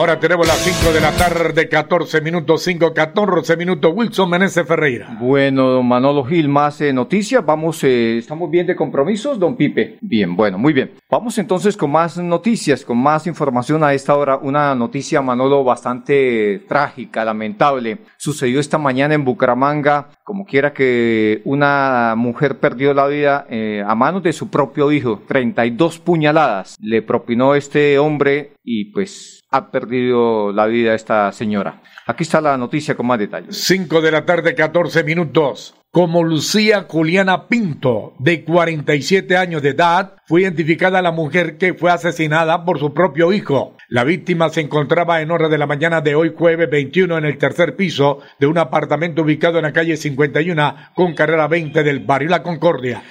Ahora 0.00 0.18
tenemos 0.18 0.46
las 0.46 0.56
5 0.56 0.94
de 0.94 1.00
la 1.02 1.12
tarde, 1.12 1.68
14 1.68 2.22
minutos, 2.22 2.62
5, 2.62 2.94
14 2.94 3.54
minutos. 3.58 3.92
Wilson 3.94 4.30
Meneses 4.30 4.66
Ferreira. 4.66 5.14
Bueno, 5.20 5.68
don 5.68 5.86
Manolo 5.86 6.24
Gil, 6.24 6.48
más 6.48 6.80
eh, 6.80 6.90
noticias. 6.90 7.44
Vamos, 7.44 7.84
eh, 7.84 8.16
¿estamos 8.16 8.50
bien 8.50 8.66
de 8.66 8.74
compromisos, 8.74 9.38
don 9.38 9.58
Pipe? 9.58 9.98
Bien, 10.00 10.34
bueno, 10.34 10.56
muy 10.56 10.72
bien. 10.72 10.92
Vamos 11.10 11.36
entonces 11.36 11.76
con 11.76 11.90
más 11.90 12.16
noticias, 12.16 12.82
con 12.82 12.96
más 12.96 13.26
información 13.26 13.84
a 13.84 13.92
esta 13.92 14.16
hora. 14.16 14.38
Una 14.38 14.74
noticia, 14.74 15.20
Manolo, 15.20 15.64
bastante 15.64 16.64
trágica, 16.66 17.22
lamentable. 17.22 17.98
Sucedió 18.16 18.58
esta 18.58 18.78
mañana 18.78 19.12
en 19.12 19.26
Bucaramanga, 19.26 20.08
como 20.24 20.46
quiera 20.46 20.72
que 20.72 21.42
una 21.44 22.14
mujer 22.16 22.58
perdió 22.58 22.94
la 22.94 23.06
vida 23.06 23.46
eh, 23.50 23.84
a 23.86 23.94
manos 23.94 24.22
de 24.22 24.32
su 24.32 24.48
propio 24.48 24.92
hijo. 24.92 25.20
32 25.28 25.98
puñaladas 25.98 26.78
le 26.80 27.02
propinó 27.02 27.54
este 27.54 27.98
hombre 27.98 28.54
y 28.64 28.86
pues 28.92 29.39
ha 29.50 29.70
perdido 29.70 30.52
la 30.52 30.66
vida 30.66 30.94
esta 30.94 31.30
señora. 31.32 31.82
Aquí 32.06 32.22
está 32.22 32.40
la 32.40 32.56
noticia 32.56 32.94
con 32.94 33.06
más 33.06 33.18
detalles. 33.18 33.56
5 33.64 34.00
de 34.00 34.10
la 34.10 34.24
tarde, 34.24 34.54
14 34.54 35.04
minutos 35.04 35.74
como 35.92 36.22
Lucía 36.22 36.86
Juliana 36.88 37.48
Pinto, 37.48 38.14
de 38.20 38.44
47 38.44 39.36
años 39.36 39.60
de 39.60 39.70
edad, 39.70 40.14
fue 40.26 40.42
identificada 40.42 41.02
la 41.02 41.10
mujer 41.10 41.58
que 41.58 41.74
fue 41.74 41.90
asesinada 41.90 42.64
por 42.64 42.78
su 42.78 42.94
propio 42.94 43.32
hijo. 43.32 43.76
La 43.92 44.04
víctima 44.04 44.48
se 44.50 44.60
encontraba 44.60 45.20
en 45.20 45.32
hora 45.32 45.48
de 45.48 45.58
la 45.58 45.66
mañana 45.66 46.00
de 46.00 46.14
hoy 46.14 46.32
jueves 46.38 46.70
21 46.70 47.18
en 47.18 47.24
el 47.24 47.38
tercer 47.38 47.74
piso 47.74 48.20
de 48.38 48.46
un 48.46 48.56
apartamento 48.56 49.22
ubicado 49.22 49.58
en 49.58 49.64
la 49.64 49.72
calle 49.72 49.96
51 49.96 50.76
con 50.94 51.12
carrera 51.12 51.48
20 51.48 51.82
del 51.82 51.98
barrio 51.98 52.28
La 52.28 52.40
Concordia. 52.40 53.02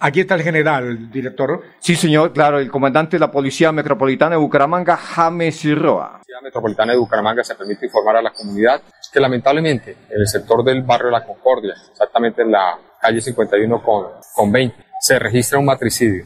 Aquí 0.00 0.20
está 0.20 0.36
el 0.36 0.42
general, 0.42 1.10
director. 1.10 1.62
Sí, 1.78 1.94
señor, 1.94 2.32
claro, 2.32 2.58
el 2.58 2.70
comandante 2.70 3.16
de 3.16 3.20
la 3.20 3.30
Policía 3.30 3.70
Metropolitana 3.70 4.36
de 4.36 4.36
Bucaramanga, 4.38 4.96
James 4.96 5.56
Sirroa. 5.56 6.04
La 6.04 6.12
Policía 6.12 6.40
Metropolitana 6.42 6.92
de 6.92 6.98
Bucaramanga 7.00 7.44
se 7.44 7.54
permite 7.54 7.84
informar 7.84 8.16
a 8.16 8.22
la 8.22 8.30
comunidad 8.30 8.80
que 9.12 9.20
lamentablemente 9.20 9.90
en 10.08 10.20
el 10.22 10.26
sector 10.26 10.64
del 10.64 10.84
barrio 10.84 11.10
La 11.10 11.22
Concordia, 11.22 11.74
exactamente 11.90 12.40
en 12.40 12.50
la 12.50 12.78
calle 12.98 13.20
51 13.20 13.82
con, 13.82 14.06
con 14.34 14.50
20, 14.50 14.74
se 15.00 15.18
registra 15.18 15.58
un 15.58 15.66
matricidio. 15.66 16.24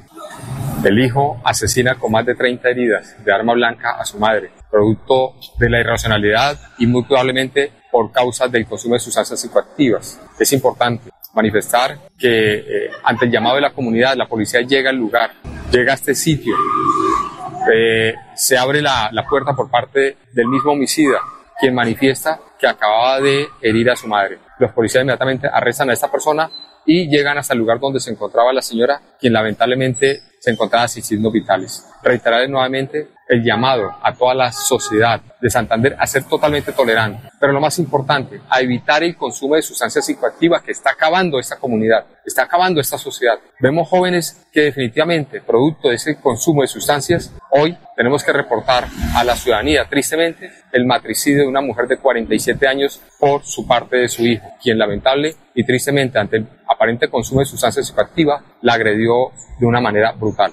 El 0.85 0.99
hijo 1.01 1.41
asesina 1.45 1.97
con 1.97 2.13
más 2.13 2.25
de 2.25 2.37
30 2.37 2.69
heridas 2.71 3.17
de 3.25 3.33
arma 3.33 3.53
blanca 3.53 3.97
a 3.99 4.05
su 4.05 4.19
madre, 4.19 4.51
producto 4.71 5.35
de 5.59 5.69
la 5.69 5.81
irracionalidad 5.81 6.57
y 6.79 6.87
muy 6.87 7.03
probablemente 7.03 7.73
por 7.91 8.13
causa 8.13 8.47
del 8.47 8.65
consumo 8.67 8.95
de 8.95 9.01
sustancias 9.01 9.41
psicoactivas. 9.41 10.21
Es 10.39 10.53
importante 10.53 11.11
manifestar 11.35 11.99
que 12.17 12.55
eh, 12.59 12.91
ante 13.03 13.25
el 13.25 13.33
llamado 13.33 13.57
de 13.57 13.63
la 13.63 13.73
comunidad, 13.73 14.15
la 14.17 14.27
policía 14.27 14.61
llega 14.61 14.91
al 14.91 14.97
lugar, 14.97 15.33
llega 15.73 15.93
a 15.93 15.95
este 15.97 16.15
sitio, 16.15 16.55
eh, 17.75 18.15
se 18.35 18.57
abre 18.57 18.81
la, 18.81 19.11
la 19.13 19.27
puerta 19.27 19.55
por 19.55 19.71
parte 19.71 20.17
del 20.33 20.47
mismo 20.47 20.73
homicida, 20.73 21.19
quien 21.59 21.75
manifiesta 21.75 22.41
que 22.59 22.69
acababa 22.69 23.21
de 23.21 23.49
herir 23.61 23.91
a 23.91 23.97
su 23.97 24.07
madre. 24.07 24.39
Los 24.59 24.73
policías 24.73 25.03
inmediatamente 25.03 25.49
arrestan 25.53 25.91
a 25.91 25.93
esta 25.93 26.11
persona 26.11 26.49
y 26.87 27.09
llegan 27.09 27.37
hasta 27.37 27.53
el 27.53 27.59
lugar 27.59 27.81
donde 27.81 28.01
se 28.01 28.11
encontraba 28.11 28.53
la 28.53 28.63
señora, 28.63 29.01
quien 29.21 29.33
lamentablemente 29.33 30.23
se 30.39 30.51
encontraba 30.51 30.89
sin 30.89 31.03
signos 31.03 31.33
vitales. 31.33 31.85
Reiterar 32.03 32.49
nuevamente 32.49 33.09
el 33.29 33.45
llamado 33.45 33.95
a 34.03 34.15
toda 34.15 34.35
la 34.35 34.51
sociedad 34.51 35.21
de 35.41 35.51
Santander 35.51 35.95
a 35.99 36.07
ser 36.07 36.25
totalmente 36.25 36.73
tolerante, 36.73 37.29
pero 37.39 37.53
lo 37.53 37.61
más 37.61 37.79
importante, 37.79 38.41
a 38.49 38.61
evitar 38.61 39.03
el 39.03 39.17
consumo 39.17 39.55
de 39.55 39.63
sustancias 39.63 40.07
psicoactivas 40.07 40.63
que 40.63 40.73
está 40.73 40.91
acabando 40.91 41.39
esta 41.39 41.57
comunidad, 41.57 42.07
está 42.25 42.45
acabando 42.45 42.81
esta 42.81 42.97
sociedad. 42.99 43.39
Vemos 43.61 43.89
jóvenes 43.89 44.47
que 44.53 44.63
definitivamente, 44.63 45.41
producto 45.41 45.91
de 45.91 45.97
ese 45.97 46.19
consumo 46.21 46.63
de 46.63 46.69
sustancias, 46.69 47.33
hoy 47.51 47.77
tenemos 47.97 48.25
que 48.25 48.33
reportar 48.33 48.87
a 49.15 49.25
la 49.25 49.37
ciudadanía, 49.37 49.87
tristemente, 49.89 50.51
el 50.73 50.87
matricidio 50.87 51.43
de 51.43 51.49
una 51.49 51.61
mujer 51.61 51.87
de 51.87 51.99
47 51.99 52.67
años 52.67 53.01
por 53.19 53.45
su 53.45 53.67
parte 53.67 53.97
de 53.97 54.09
su 54.09 54.25
hijo, 54.25 54.47
quien 54.63 54.79
lamentable 54.79 55.37
y 55.55 55.65
tristemente 55.65 56.19
ante 56.19 56.39
el 56.39 56.47
aparente 56.67 57.09
consumo 57.09 57.41
de 57.41 57.47
sustancias 57.47 57.87
psicoactivas 57.87 58.43
la 58.63 58.75
agredió 58.75 59.33
de 59.59 59.67
una 59.67 59.81
manera 59.81 60.13
brutal. 60.13 60.53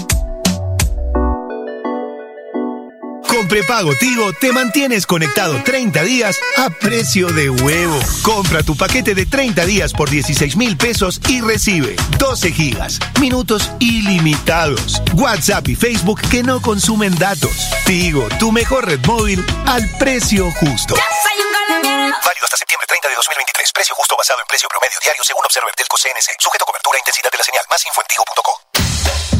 Con 3.41 3.47
prepago 3.47 3.95
Tigo 3.95 4.33
te 4.33 4.51
mantienes 4.51 5.07
conectado 5.07 5.63
30 5.63 6.03
días 6.03 6.39
a 6.57 6.69
precio 6.69 7.25
de 7.33 7.49
huevo. 7.49 7.97
Compra 8.21 8.61
tu 8.61 8.77
paquete 8.77 9.15
de 9.15 9.25
30 9.25 9.65
días 9.65 9.93
por 9.93 10.11
16 10.11 10.57
mil 10.57 10.77
pesos 10.77 11.19
y 11.27 11.41
recibe 11.41 11.95
12 12.19 12.51
gigas, 12.51 12.99
minutos 13.19 13.71
ilimitados, 13.79 15.01
WhatsApp 15.15 15.69
y 15.69 15.75
Facebook 15.75 16.21
que 16.29 16.43
no 16.43 16.61
consumen 16.61 17.17
datos. 17.17 17.49
Tigo, 17.83 18.29
tu 18.37 18.51
mejor 18.51 18.85
red 18.85 19.03
móvil 19.07 19.43
al 19.65 19.89
precio 19.97 20.51
justo. 20.51 20.93
Válido 20.93 22.45
hasta 22.45 22.57
septiembre 22.57 22.85
30 22.85 23.07
de 23.09 23.15
2023. 23.15 23.71
Precio 23.73 23.95
justo 23.95 24.15
basado 24.15 24.39
en 24.41 24.45
precio 24.45 24.69
promedio 24.69 24.99
diario 25.01 25.23
según 25.23 25.43
Observer 25.45 25.73
Telco 25.73 25.97
CNC. 25.97 26.37
Sujeto 26.37 26.63
a 26.65 26.67
cobertura 26.67 26.97
e 26.97 27.01
intensidad 27.01 27.31
de 27.31 27.39
la 27.39 27.43
señal. 27.43 27.65
Más 27.71 27.81
info 27.89 28.01
en 28.05 28.07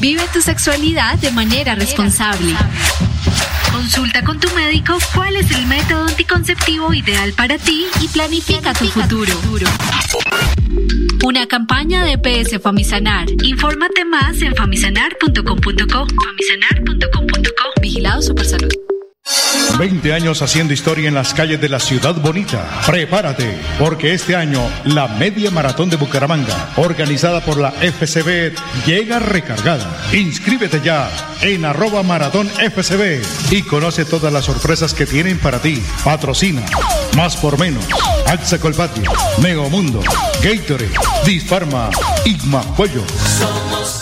Vive 0.02 0.28
tu 0.34 0.41
sexualidad 0.41 1.19
de 1.19 1.30
manera 1.30 1.75
responsable. 1.75 2.58
Consulta 3.71 4.23
con 4.23 4.39
tu 4.39 4.49
médico 4.55 4.97
cuál 5.13 5.36
es 5.36 5.49
el 5.51 5.65
método 5.65 6.05
anticonceptivo 6.05 6.93
ideal 6.93 7.34
para 7.34 7.57
ti 7.57 7.86
y 8.01 8.07
planifica 8.10 8.73
tu 8.73 8.86
futuro. 8.86 9.34
Una 11.23 11.47
campaña 11.47 12.03
de 12.03 12.17
PS 12.17 12.60
Famisanar. 12.62 13.27
Infórmate 13.43 14.05
más 14.05 14.41
en 14.41 14.55
famisanar.com.co. 14.55 16.07
Famisanar.com.co. 16.25 17.81
Vigilado 17.81 18.21
Supersalud. 18.21 18.90
20 19.78 20.13
años 20.13 20.41
haciendo 20.41 20.74
historia 20.74 21.08
en 21.08 21.15
las 21.15 21.34
calles 21.34 21.60
de 21.60 21.70
la 21.70 21.80
ciudad 21.80 22.15
bonita. 22.15 22.82
Prepárate, 22.86 23.60
porque 23.80 24.13
este 24.13 24.36
año 24.36 24.62
la 24.86 25.08
media 25.08 25.50
maratón 25.52 25.89
de 25.89 25.96
Bucaramanga, 25.96 26.70
organizada 26.76 27.41
por 27.41 27.58
la 27.58 27.72
FCB, 27.72 28.54
llega 28.86 29.20
recargada. 29.20 30.06
Inscríbete 30.13 30.82
ya 30.82 31.10
en 31.41 31.65
arroba 31.65 32.04
maratón 32.04 32.48
FCB 32.50 33.24
y 33.52 33.63
conoce 33.63 34.06
todas 34.06 34.32
las 34.32 34.46
sorpresas 34.46 34.94
que 34.94 35.06
tienen 35.06 35.39
para 35.39 35.60
ti. 35.60 35.82
Patrocina, 36.04 36.63
más 37.15 37.36
por 37.36 37.58
menos, 37.58 37.86
Axa 38.28 38.60
Colpatio, 38.60 39.12
Mundo, 39.70 40.02
Gatorade, 40.44 40.91
Disfarma, 41.26 41.89
Igma 42.26 42.62
Pollo. 42.76 43.04
Somos 43.39 44.02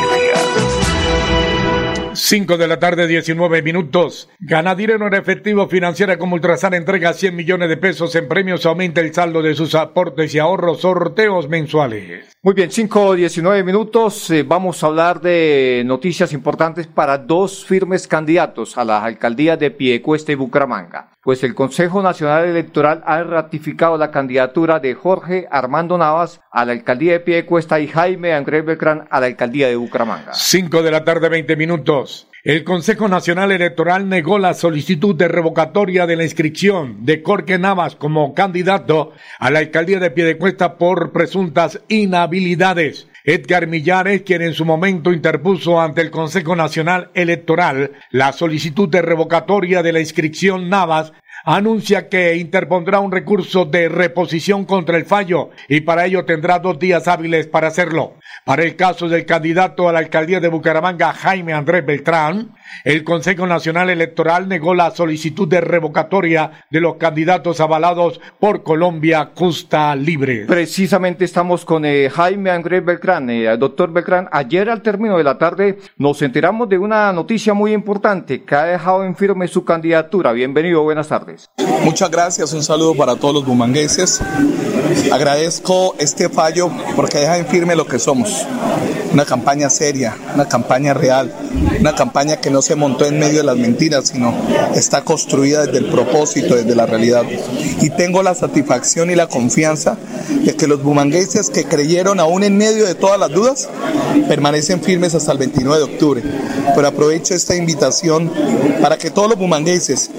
5 2.13 2.57
de 2.57 2.67
la 2.67 2.77
tarde, 2.77 3.07
19 3.07 3.61
minutos. 3.61 4.29
Gana 4.39 4.75
dinero 4.75 5.07
en 5.07 5.13
efectivo 5.13 5.67
financiera 5.67 6.17
como 6.17 6.35
Ultrasan 6.35 6.73
entrega 6.73 7.13
100 7.13 7.35
millones 7.35 7.69
de 7.69 7.77
pesos 7.77 8.13
en 8.15 8.27
premios. 8.27 8.65
Aumenta 8.65 8.99
el 8.99 9.13
saldo 9.13 9.41
de 9.41 9.55
sus 9.55 9.75
aportes 9.75 10.35
y 10.35 10.39
ahorros, 10.39 10.81
sorteos 10.81 11.47
mensuales. 11.47 12.37
Muy 12.43 12.53
bien, 12.53 12.71
5, 12.71 13.15
19 13.15 13.63
minutos. 13.63 14.29
Eh, 14.31 14.43
vamos 14.43 14.83
a 14.83 14.87
hablar 14.87 15.21
de 15.21 15.83
noticias 15.85 16.33
importantes 16.33 16.87
para 16.87 17.17
dos 17.17 17.63
firmes 17.65 18.07
candidatos 18.07 18.77
a 18.77 18.83
la 18.83 19.03
alcaldía 19.03 19.55
de 19.55 19.71
Piedecuesta 19.71 20.31
y 20.31 20.35
Bucaramanga. 20.35 21.11
Pues 21.23 21.43
el 21.43 21.53
Consejo 21.53 22.01
Nacional 22.01 22.45
Electoral 22.45 23.03
ha 23.05 23.21
ratificado 23.21 23.95
la 23.95 24.09
candidatura 24.09 24.79
de 24.79 24.95
Jorge 24.95 25.47
Armando 25.51 25.95
Navas 25.95 26.41
a 26.51 26.65
la 26.65 26.71
alcaldía 26.71 27.13
de 27.13 27.19
Piedecuesta 27.19 27.79
y 27.79 27.87
Jaime 27.87 28.33
Andrés 28.33 28.65
Beltrán 28.65 29.07
a 29.11 29.19
la 29.19 29.27
alcaldía 29.27 29.67
de 29.67 29.75
Bucaramanga. 29.75 30.33
5 30.33 30.81
de 30.81 30.89
la 30.89 31.03
tarde, 31.03 31.29
20 31.29 31.55
minutos. 31.55 32.27
El 32.43 32.63
Consejo 32.63 33.07
Nacional 33.07 33.51
Electoral 33.51 34.09
negó 34.09 34.39
la 34.39 34.55
solicitud 34.55 35.15
de 35.15 35.27
revocatoria 35.27 36.07
de 36.07 36.15
la 36.15 36.23
inscripción 36.23 37.05
de 37.05 37.21
Jorge 37.23 37.59
Navas 37.59 37.95
como 37.95 38.33
candidato 38.33 39.11
a 39.37 39.51
la 39.51 39.59
alcaldía 39.59 39.99
de 39.99 40.09
Piedecuesta 40.09 40.79
por 40.79 41.11
presuntas 41.11 41.81
inhabilidades. 41.87 43.10
Edgar 43.23 43.67
Millares, 43.67 44.23
quien 44.23 44.41
en 44.41 44.53
su 44.53 44.65
momento 44.65 45.13
interpuso 45.13 45.79
ante 45.79 46.01
el 46.01 46.09
Consejo 46.09 46.55
Nacional 46.55 47.11
Electoral 47.13 47.91
la 48.09 48.33
solicitud 48.33 48.89
de 48.89 49.03
revocatoria 49.03 49.83
de 49.83 49.93
la 49.93 49.99
inscripción 49.99 50.69
Navas, 50.69 51.13
anuncia 51.43 52.09
que 52.09 52.35
interpondrá 52.37 52.99
un 52.99 53.11
recurso 53.11 53.65
de 53.65 53.89
reposición 53.89 54.65
contra 54.65 54.97
el 54.97 55.05
fallo 55.05 55.51
y 55.67 55.81
para 55.81 56.05
ello 56.05 56.25
tendrá 56.25 56.59
dos 56.59 56.79
días 56.79 57.07
hábiles 57.07 57.47
para 57.47 57.67
hacerlo. 57.67 58.15
Para 58.43 58.63
el 58.63 58.75
caso 58.75 59.07
del 59.07 59.25
candidato 59.25 59.87
a 59.87 59.93
la 59.93 59.99
alcaldía 59.99 60.39
de 60.39 60.49
Bucaramanga, 60.49 61.13
Jaime 61.13 61.53
Andrés 61.53 61.85
Beltrán, 61.85 62.55
el 62.83 63.03
Consejo 63.03 63.47
Nacional 63.47 63.89
Electoral 63.89 64.47
negó 64.47 64.73
la 64.73 64.91
solicitud 64.91 65.47
de 65.47 65.61
revocatoria 65.61 66.65
de 66.69 66.81
los 66.81 66.95
candidatos 66.95 67.59
avalados 67.59 68.19
por 68.39 68.63
Colombia 68.63 69.31
Justa 69.35 69.95
Libre. 69.95 70.45
Precisamente 70.47 71.25
estamos 71.25 71.65
con 71.65 71.85
eh, 71.85 72.09
Jaime 72.09 72.51
Andrés 72.51 72.83
Beltrán. 72.83 73.29
Eh, 73.29 73.57
doctor 73.57 73.91
Beltrán, 73.91 74.27
ayer 74.31 74.69
al 74.69 74.81
término 74.81 75.17
de 75.17 75.23
la 75.23 75.37
tarde 75.37 75.79
nos 75.97 76.21
enteramos 76.21 76.69
de 76.69 76.77
una 76.77 77.11
noticia 77.13 77.53
muy 77.53 77.73
importante 77.73 78.43
que 78.43 78.55
ha 78.55 78.63
dejado 78.63 79.03
en 79.03 79.15
firme 79.15 79.47
su 79.47 79.63
candidatura. 79.63 80.31
Bienvenido, 80.31 80.83
buenas 80.83 81.07
tardes. 81.07 81.49
Muchas 81.83 82.09
gracias, 82.11 82.53
un 82.53 82.63
saludo 82.63 82.95
para 82.95 83.15
todos 83.15 83.33
los 83.33 83.45
bumangueses. 83.45 84.21
Agradezco 85.11 85.95
este 85.99 86.29
fallo 86.29 86.69
porque 86.95 87.19
deja 87.19 87.37
en 87.37 87.45
firme 87.45 87.75
lo 87.75 87.85
que 87.85 87.99
somos. 87.99 88.45
Una 89.13 89.25
campaña 89.25 89.69
seria, 89.69 90.15
una 90.33 90.47
campaña 90.47 90.93
real, 90.93 91.33
una 91.79 91.95
campaña 91.95 92.37
que 92.37 92.49
no 92.49 92.61
se 92.61 92.75
montó 92.75 93.05
en 93.05 93.19
medio 93.19 93.39
de 93.39 93.43
las 93.43 93.57
mentiras, 93.57 94.07
sino 94.07 94.33
está 94.73 95.03
construida 95.03 95.65
desde 95.65 95.79
el 95.79 95.91
propósito, 95.91 96.55
desde 96.55 96.75
la 96.75 96.85
realidad. 96.85 97.23
Y 97.81 97.89
tengo 97.89 98.23
la 98.23 98.35
satisfacción 98.35 99.11
y 99.11 99.15
la 99.15 99.27
confianza 99.27 99.97
de 100.29 100.55
que 100.55 100.67
los 100.67 100.81
bumangueses 100.81 101.49
que 101.49 101.65
creyeron 101.65 102.19
aún 102.19 102.43
en 102.43 102.57
medio 102.57 102.85
de 102.85 102.95
todas 102.95 103.19
las 103.19 103.31
dudas, 103.31 103.69
permanecen 104.27 104.81
firmes 104.81 105.13
hasta 105.15 105.31
el 105.31 105.37
29 105.39 105.77
de 105.77 105.93
octubre. 105.93 106.23
Pero 106.75 106.87
aprovecho 106.87 107.33
esta 107.33 107.55
invitación 107.55 108.31
para 108.81 108.97
que 108.97 109.11
todos 109.11 109.29
los 109.29 109.37
bumangueses 109.37 110.09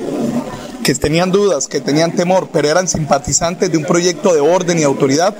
que 0.82 0.94
tenían 0.94 1.30
dudas, 1.30 1.68
que 1.68 1.80
tenían 1.80 2.12
temor, 2.12 2.48
pero 2.52 2.68
eran 2.68 2.88
simpatizantes 2.88 3.70
de 3.70 3.78
un 3.78 3.84
proyecto 3.84 4.34
de 4.34 4.40
orden 4.40 4.78
y 4.78 4.82
autoridad, 4.82 5.34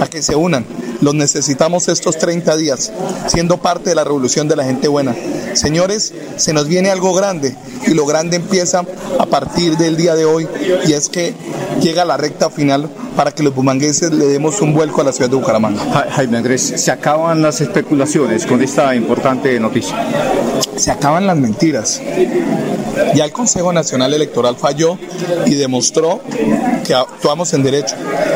a 0.00 0.06
que 0.06 0.22
se 0.22 0.34
unan. 0.34 0.66
Los 1.00 1.14
necesitamos 1.14 1.88
estos 1.88 2.18
30 2.18 2.56
días, 2.56 2.92
siendo 3.26 3.58
parte 3.58 3.90
de 3.90 3.96
la 3.96 4.04
revolución 4.04 4.48
de 4.48 4.56
la 4.56 4.64
gente 4.64 4.88
buena. 4.88 5.14
Señores, 5.54 6.12
se 6.36 6.52
nos 6.52 6.68
viene 6.68 6.90
algo 6.90 7.14
grande 7.14 7.56
y 7.86 7.94
lo 7.94 8.04
grande 8.06 8.36
empieza 8.36 8.84
a 9.18 9.26
partir 9.26 9.76
del 9.78 9.96
día 9.96 10.14
de 10.14 10.24
hoy 10.24 10.46
y 10.86 10.92
es 10.92 11.08
que 11.08 11.34
llega 11.80 12.04
la 12.04 12.16
recta 12.16 12.50
final 12.50 12.90
para 13.16 13.32
que 13.32 13.42
los 13.42 13.54
bumangueses 13.54 14.12
le 14.12 14.26
demos 14.26 14.60
un 14.60 14.72
vuelco 14.72 15.00
a 15.00 15.04
la 15.04 15.12
ciudad 15.12 15.30
de 15.30 15.36
Bucaramanga. 15.36 15.82
Jaime 16.10 16.38
Andrés, 16.38 16.72
se 16.76 16.90
acaban 16.90 17.42
las 17.42 17.60
especulaciones 17.60 18.46
con 18.46 18.62
esta 18.62 18.94
importante 18.94 19.58
noticia. 19.60 19.96
Se 20.76 20.90
acaban 20.90 21.26
las 21.26 21.36
mentiras. 21.36 22.00
Ya 23.14 23.24
el 23.24 23.32
Consejo 23.32 23.72
Nacional 23.72 24.14
Electoral 24.14 24.56
falló 24.56 24.98
y 25.46 25.54
demostró 25.54 26.20
que 26.86 26.94
actuamos 26.94 27.52
en 27.54 27.62
derecho. 27.62 27.94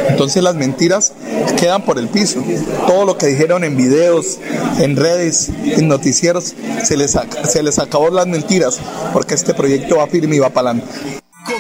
Entonces 0.09 0.43
las 0.43 0.55
mentiras 0.55 1.13
quedan 1.59 1.83
por 1.83 1.99
el 1.99 2.09
piso. 2.09 2.43
Todo 2.87 3.05
lo 3.05 3.17
que 3.17 3.27
dijeron 3.27 3.65
en 3.65 3.77
videos, 3.77 4.39
en 4.79 4.97
redes, 4.97 5.51
en 5.65 5.89
noticieros, 5.89 6.55
se 6.83 6.97
les, 6.97 7.17
se 7.45 7.63
les 7.63 7.79
acabó 7.79 8.11
las 8.11 8.27
mentiras 8.27 8.81
porque 9.13 9.35
este 9.35 9.55
proyecto 9.55 9.97
va 9.97 10.07
firme 10.07 10.37
y 10.37 10.39
va 10.39 10.51
para 10.51 10.71
adelante. 10.71 11.14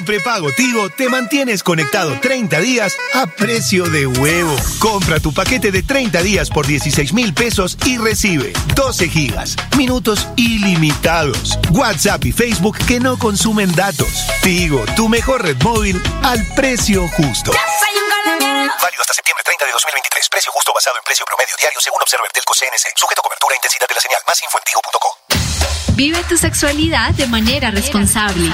Con 0.04 0.16
prepago 0.16 0.52
Tigo 0.52 0.90
te 0.90 1.08
mantienes 1.08 1.62
conectado 1.62 2.12
30 2.20 2.60
días 2.60 2.94
a 3.14 3.26
precio 3.26 3.88
de 3.88 4.06
huevo. 4.06 4.54
Compra 4.78 5.18
tu 5.18 5.32
paquete 5.32 5.72
de 5.72 5.82
30 5.82 6.20
días 6.20 6.50
por 6.50 6.66
16 6.66 7.14
mil 7.14 7.32
pesos 7.32 7.78
y 7.86 7.96
recibe 7.96 8.52
12 8.74 9.08
gigas, 9.08 9.56
minutos 9.78 10.28
ilimitados, 10.36 11.58
WhatsApp 11.70 12.22
y 12.26 12.32
Facebook 12.32 12.76
que 12.86 13.00
no 13.00 13.18
consumen 13.18 13.74
datos. 13.74 14.26
Tigo, 14.42 14.84
tu 14.94 15.08
mejor 15.08 15.42
red 15.42 15.56
móvil 15.62 15.98
al 16.22 16.44
precio 16.54 17.08
justo. 17.08 17.52
Válido 17.52 19.00
hasta 19.00 19.14
septiembre 19.14 19.42
30 19.42 19.64
de 19.64 19.72
2023. 19.72 20.28
Precio 20.28 20.52
justo 20.52 20.72
basado 20.74 20.96
en 20.98 21.04
precio 21.04 21.24
promedio 21.24 21.56
diario 21.58 21.80
según 21.80 22.02
Observer 22.02 22.30
Telco 22.34 22.52
CNC. 22.52 22.92
Sujeto 22.94 23.22
a 23.22 23.24
cobertura 23.24 23.54
e 23.54 23.56
intensidad 23.56 23.88
de 23.88 23.94
la 23.94 24.00
señal. 24.02 24.20
Más 24.28 24.42
info 24.42 24.58
en 24.58 25.96
Vive 25.96 26.22
tu 26.24 26.36
sexualidad 26.36 27.12
de 27.12 27.26
manera 27.26 27.70
responsable. 27.70 28.50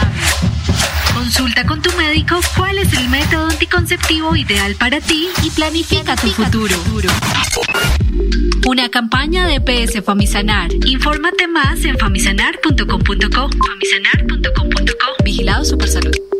Consulta 1.15 1.67
con 1.67 1.83
tu 1.83 1.91
médico 1.97 2.41
cuál 2.57 2.79
es 2.79 2.93
el 2.95 3.09
método 3.09 3.47
anticonceptivo 3.47 4.35
ideal 4.37 4.75
para 4.77 5.01
ti 5.01 5.29
y 5.43 5.51
planifica 5.51 6.17
tu 6.17 6.29
futuro. 6.29 6.77
Una 8.67 8.89
campaña 8.89 9.47
de 9.47 9.61
PS 9.61 10.03
Famisanar. 10.05 10.71
Infórmate 10.87 11.49
más 11.49 11.85
en 11.85 11.99
famisanar.com.co. 11.99 13.51
Famisanar.com.co. 13.67 15.25
Vigilado 15.25 15.65
Supersalud. 15.65 16.40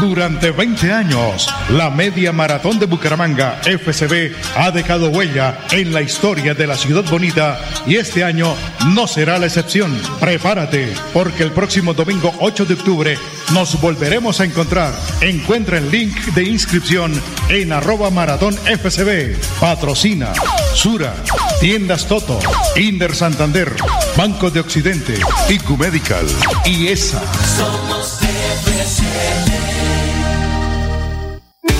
Durante 0.00 0.50
20 0.50 0.92
años, 0.92 1.48
la 1.70 1.88
Media 1.88 2.32
Maratón 2.32 2.78
de 2.78 2.86
Bucaramanga, 2.86 3.60
FCB, 3.62 4.32
ha 4.56 4.70
dejado 4.70 5.10
huella 5.10 5.58
en 5.70 5.92
la 5.92 6.02
historia 6.02 6.54
de 6.54 6.66
la 6.66 6.76
ciudad 6.76 7.04
bonita 7.08 7.60
y 7.86 7.96
este 7.96 8.24
año 8.24 8.54
no 8.88 9.06
será 9.06 9.38
la 9.38 9.46
excepción. 9.46 9.96
Prepárate, 10.18 10.92
porque 11.12 11.44
el 11.44 11.52
próximo 11.52 11.94
domingo 11.94 12.34
8 12.40 12.64
de 12.64 12.74
octubre 12.74 13.18
nos 13.52 13.80
volveremos 13.80 14.40
a 14.40 14.44
encontrar. 14.44 14.92
Encuentra 15.20 15.78
el 15.78 15.90
link 15.90 16.16
de 16.34 16.44
inscripción 16.44 17.12
en 17.48 17.72
arroba 17.72 18.10
maratón 18.10 18.56
FCB. 18.56 19.36
Patrocina 19.60 20.32
Sura, 20.74 21.14
Tiendas 21.60 22.06
Toto, 22.06 22.40
Inder 22.76 23.14
Santander, 23.14 23.72
Banco 24.16 24.50
de 24.50 24.60
Occidente, 24.60 25.14
IQ 25.48 25.78
Medical 25.78 26.26
y 26.64 26.88
ESA. 26.88 27.22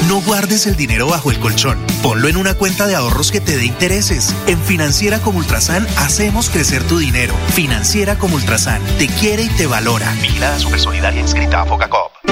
No 0.08 0.20
guardes 0.20 0.66
el 0.66 0.76
dinero 0.76 1.06
bajo 1.06 1.30
el 1.30 1.38
colchón. 1.38 1.78
Ponlo 2.02 2.28
en 2.28 2.36
una 2.36 2.54
cuenta 2.54 2.86
de 2.86 2.94
ahorros 2.94 3.32
que 3.32 3.40
te 3.40 3.56
dé 3.56 3.64
intereses. 3.64 4.34
En 4.46 4.60
Financiera 4.60 5.20
como 5.20 5.38
Ultrasan 5.38 5.86
hacemos 5.96 6.50
crecer 6.50 6.82
tu 6.84 6.98
dinero. 6.98 7.34
Financiera 7.54 8.18
como 8.18 8.36
Ultrasan 8.36 8.82
te 8.98 9.06
quiere 9.06 9.44
y 9.44 9.48
te 9.48 9.66
valora. 9.66 10.12
Vigilada 10.20 10.58
Super 10.58 10.80
Solidaria 10.80 11.20
inscrita 11.20 11.62
a 11.62 11.66
Focacop. 11.66 12.31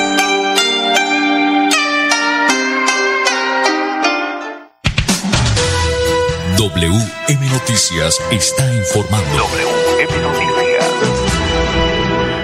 WM 6.61 7.49
Noticias 7.49 8.21
está 8.29 8.71
informando. 8.71 9.35
WM 9.35 10.21
Noticias. 10.21 10.91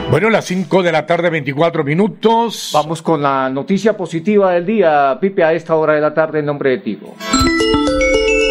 Bueno, 0.09 0.31
las 0.31 0.45
5 0.45 0.81
de 0.81 0.91
la 0.91 1.05
tarde, 1.05 1.29
24 1.29 1.83
minutos. 1.83 2.71
Vamos 2.73 3.03
con 3.03 3.21
la 3.21 3.47
noticia 3.51 3.95
positiva 3.95 4.53
del 4.53 4.65
día, 4.65 5.19
Pipe, 5.21 5.43
a 5.43 5.53
esta 5.53 5.75
hora 5.75 5.93
de 5.93 6.01
la 6.01 6.15
tarde 6.15 6.39
en 6.39 6.47
nombre 6.47 6.71
de 6.71 6.77
Tigo. 6.79 7.15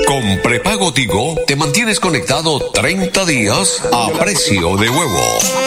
Con 0.06 0.40
prepago 0.40 0.92
Tigo 0.92 1.34
te 1.48 1.56
mantienes 1.56 1.98
conectado 1.98 2.60
30 2.72 3.24
días 3.24 3.88
a 3.92 4.08
precio 4.20 4.76
de 4.76 4.88
huevo. 4.88 5.65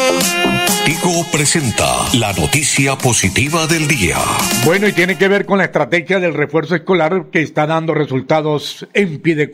Presenta 1.31 1.85
la 2.15 2.33
noticia 2.33 2.97
positiva 2.97 3.67
del 3.67 3.87
día. 3.87 4.17
Bueno, 4.65 4.87
y 4.87 4.93
tiene 4.93 5.17
que 5.17 5.27
ver 5.27 5.45
con 5.45 5.59
la 5.59 5.65
estrategia 5.65 6.19
del 6.19 6.33
refuerzo 6.33 6.75
escolar 6.75 7.27
que 7.31 7.41
está 7.41 7.67
dando 7.67 7.93
resultados 7.93 8.87
en 8.93 9.19
pie 9.19 9.35
de 9.35 9.51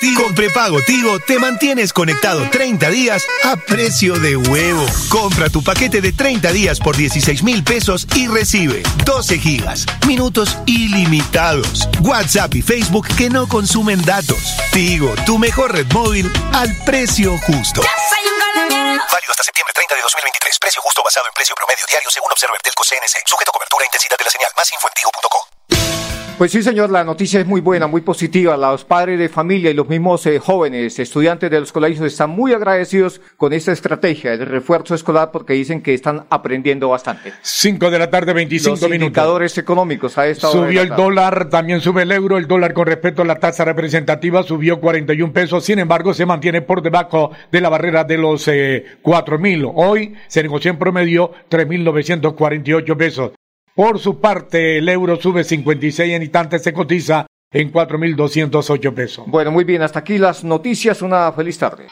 director. 0.00 0.24
Con 0.24 0.34
prepago 0.34 0.82
Tigo 0.82 1.18
te 1.20 1.38
mantienes 1.38 1.92
conectado 1.92 2.48
30 2.50 2.90
días 2.90 3.26
a 3.44 3.56
precio 3.56 4.18
de 4.18 4.36
huevo. 4.36 4.84
Compra 5.08 5.48
tu 5.48 5.62
paquete 5.62 6.00
de 6.00 6.12
30 6.12 6.52
días 6.52 6.78
por 6.78 6.96
16 6.96 7.42
mil 7.42 7.64
pesos 7.64 8.06
y 8.14 8.28
recibe 8.28 8.82
12 9.04 9.38
gigas, 9.38 9.86
minutos 10.06 10.58
ilimitados, 10.66 11.88
WhatsApp 12.00 12.54
y 12.54 12.62
Facebook 12.62 13.08
que 13.16 13.30
no 13.30 13.48
consumen 13.48 14.02
datos. 14.04 14.56
Tigo, 14.72 15.14
tu 15.26 15.38
mejor 15.38 15.72
red 15.72 15.86
móvil 15.92 16.30
al 16.52 16.74
precio 16.84 17.38
justo. 17.38 17.80
Válido 17.80 19.30
hasta 19.30 19.44
septiembre 19.44 19.72
30 19.74 19.94
de 19.94 20.02
2023. 20.02 20.58
Precio 20.58 20.82
justo 20.82 21.02
basado 21.02 21.26
en 21.26 21.32
precio 21.34 21.54
promedio 21.54 21.84
diario 21.88 22.10
según 22.10 22.30
Observer 22.32 22.60
Telco 22.62 22.84
CNC. 22.84 23.26
Sujeto 23.26 23.52
cobertura 23.52 23.84
e 23.84 23.86
intensidad 23.86 24.16
de 24.18 24.24
la 24.24 24.30
señal. 24.30 24.50
Más 24.56 24.72
info 24.72 24.88
en 24.88 24.94
tigo.co. 24.94 26.19
Pues 26.40 26.52
sí, 26.52 26.62
señor, 26.62 26.88
la 26.88 27.04
noticia 27.04 27.38
es 27.38 27.46
muy 27.46 27.60
buena, 27.60 27.86
muy 27.86 28.00
positiva. 28.00 28.56
Los 28.56 28.86
padres 28.86 29.18
de 29.18 29.28
familia 29.28 29.70
y 29.70 29.74
los 29.74 29.90
mismos 29.90 30.24
eh, 30.24 30.38
jóvenes, 30.38 30.98
estudiantes 30.98 31.50
de 31.50 31.60
los 31.60 31.70
colegios, 31.70 32.06
están 32.06 32.30
muy 32.30 32.54
agradecidos 32.54 33.20
con 33.36 33.52
esta 33.52 33.72
estrategia 33.72 34.38
de 34.38 34.46
refuerzo 34.46 34.94
escolar 34.94 35.32
porque 35.32 35.52
dicen 35.52 35.82
que 35.82 35.92
están 35.92 36.24
aprendiendo 36.30 36.88
bastante. 36.88 37.34
5 37.42 37.90
de 37.90 37.98
la 37.98 38.08
tarde, 38.08 38.32
25 38.32 38.70
los 38.70 38.80
minutos. 38.80 39.02
indicadores 39.02 39.58
económicos 39.58 40.16
a 40.16 40.28
esta 40.28 40.48
Subió 40.48 40.80
el 40.80 40.88
dólar, 40.88 41.50
también 41.50 41.82
sube 41.82 42.04
el 42.04 42.10
euro. 42.10 42.38
El 42.38 42.46
dólar 42.46 42.72
con 42.72 42.86
respecto 42.86 43.20
a 43.20 43.26
la 43.26 43.38
tasa 43.38 43.66
representativa 43.66 44.42
subió 44.42 44.80
41 44.80 45.34
pesos. 45.34 45.62
Sin 45.62 45.78
embargo, 45.78 46.14
se 46.14 46.24
mantiene 46.24 46.62
por 46.62 46.80
debajo 46.80 47.32
de 47.52 47.60
la 47.60 47.68
barrera 47.68 48.04
de 48.04 48.16
los 48.16 48.48
eh, 48.48 48.86
4 49.02 49.38
mil. 49.38 49.66
Hoy 49.74 50.14
se 50.26 50.42
negoció 50.42 50.70
en 50.70 50.78
promedio 50.78 51.32
3.948 51.50 52.96
pesos. 52.96 53.32
Por 53.80 53.98
su 53.98 54.20
parte, 54.20 54.76
el 54.76 54.90
euro 54.90 55.18
sube 55.18 55.42
56 55.42 56.12
en 56.12 56.22
instantes, 56.22 56.62
se 56.62 56.74
cotiza 56.74 57.24
en 57.50 57.72
4.208 57.72 58.92
pesos. 58.92 59.24
Bueno, 59.26 59.50
muy 59.52 59.64
bien, 59.64 59.80
hasta 59.80 60.00
aquí 60.00 60.18
las 60.18 60.44
noticias. 60.44 61.00
Una 61.00 61.32
feliz 61.32 61.56
tarde. 61.56 61.86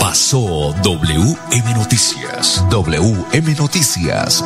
Pasó 0.00 0.74
WM 0.82 1.74
Noticias. 1.76 2.66
WM 2.68 3.54
Noticias. 3.56 4.44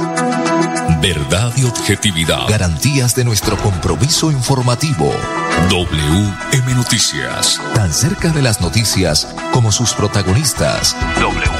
Verdad 1.01 1.55
y 1.57 1.65
objetividad. 1.65 2.47
Garantías 2.47 3.17
de 3.17 3.25
nuestro 3.25 3.57
compromiso 3.57 4.31
informativo. 4.31 5.11
WM 5.71 6.75
Noticias. 6.75 7.59
Tan 7.75 7.91
cerca 7.91 8.29
de 8.29 8.43
las 8.43 8.61
noticias 8.61 9.35
como 9.51 9.73
sus 9.73 9.95
protagonistas. 9.95 10.95
WM 11.19 11.41
Noticias. 11.41 11.60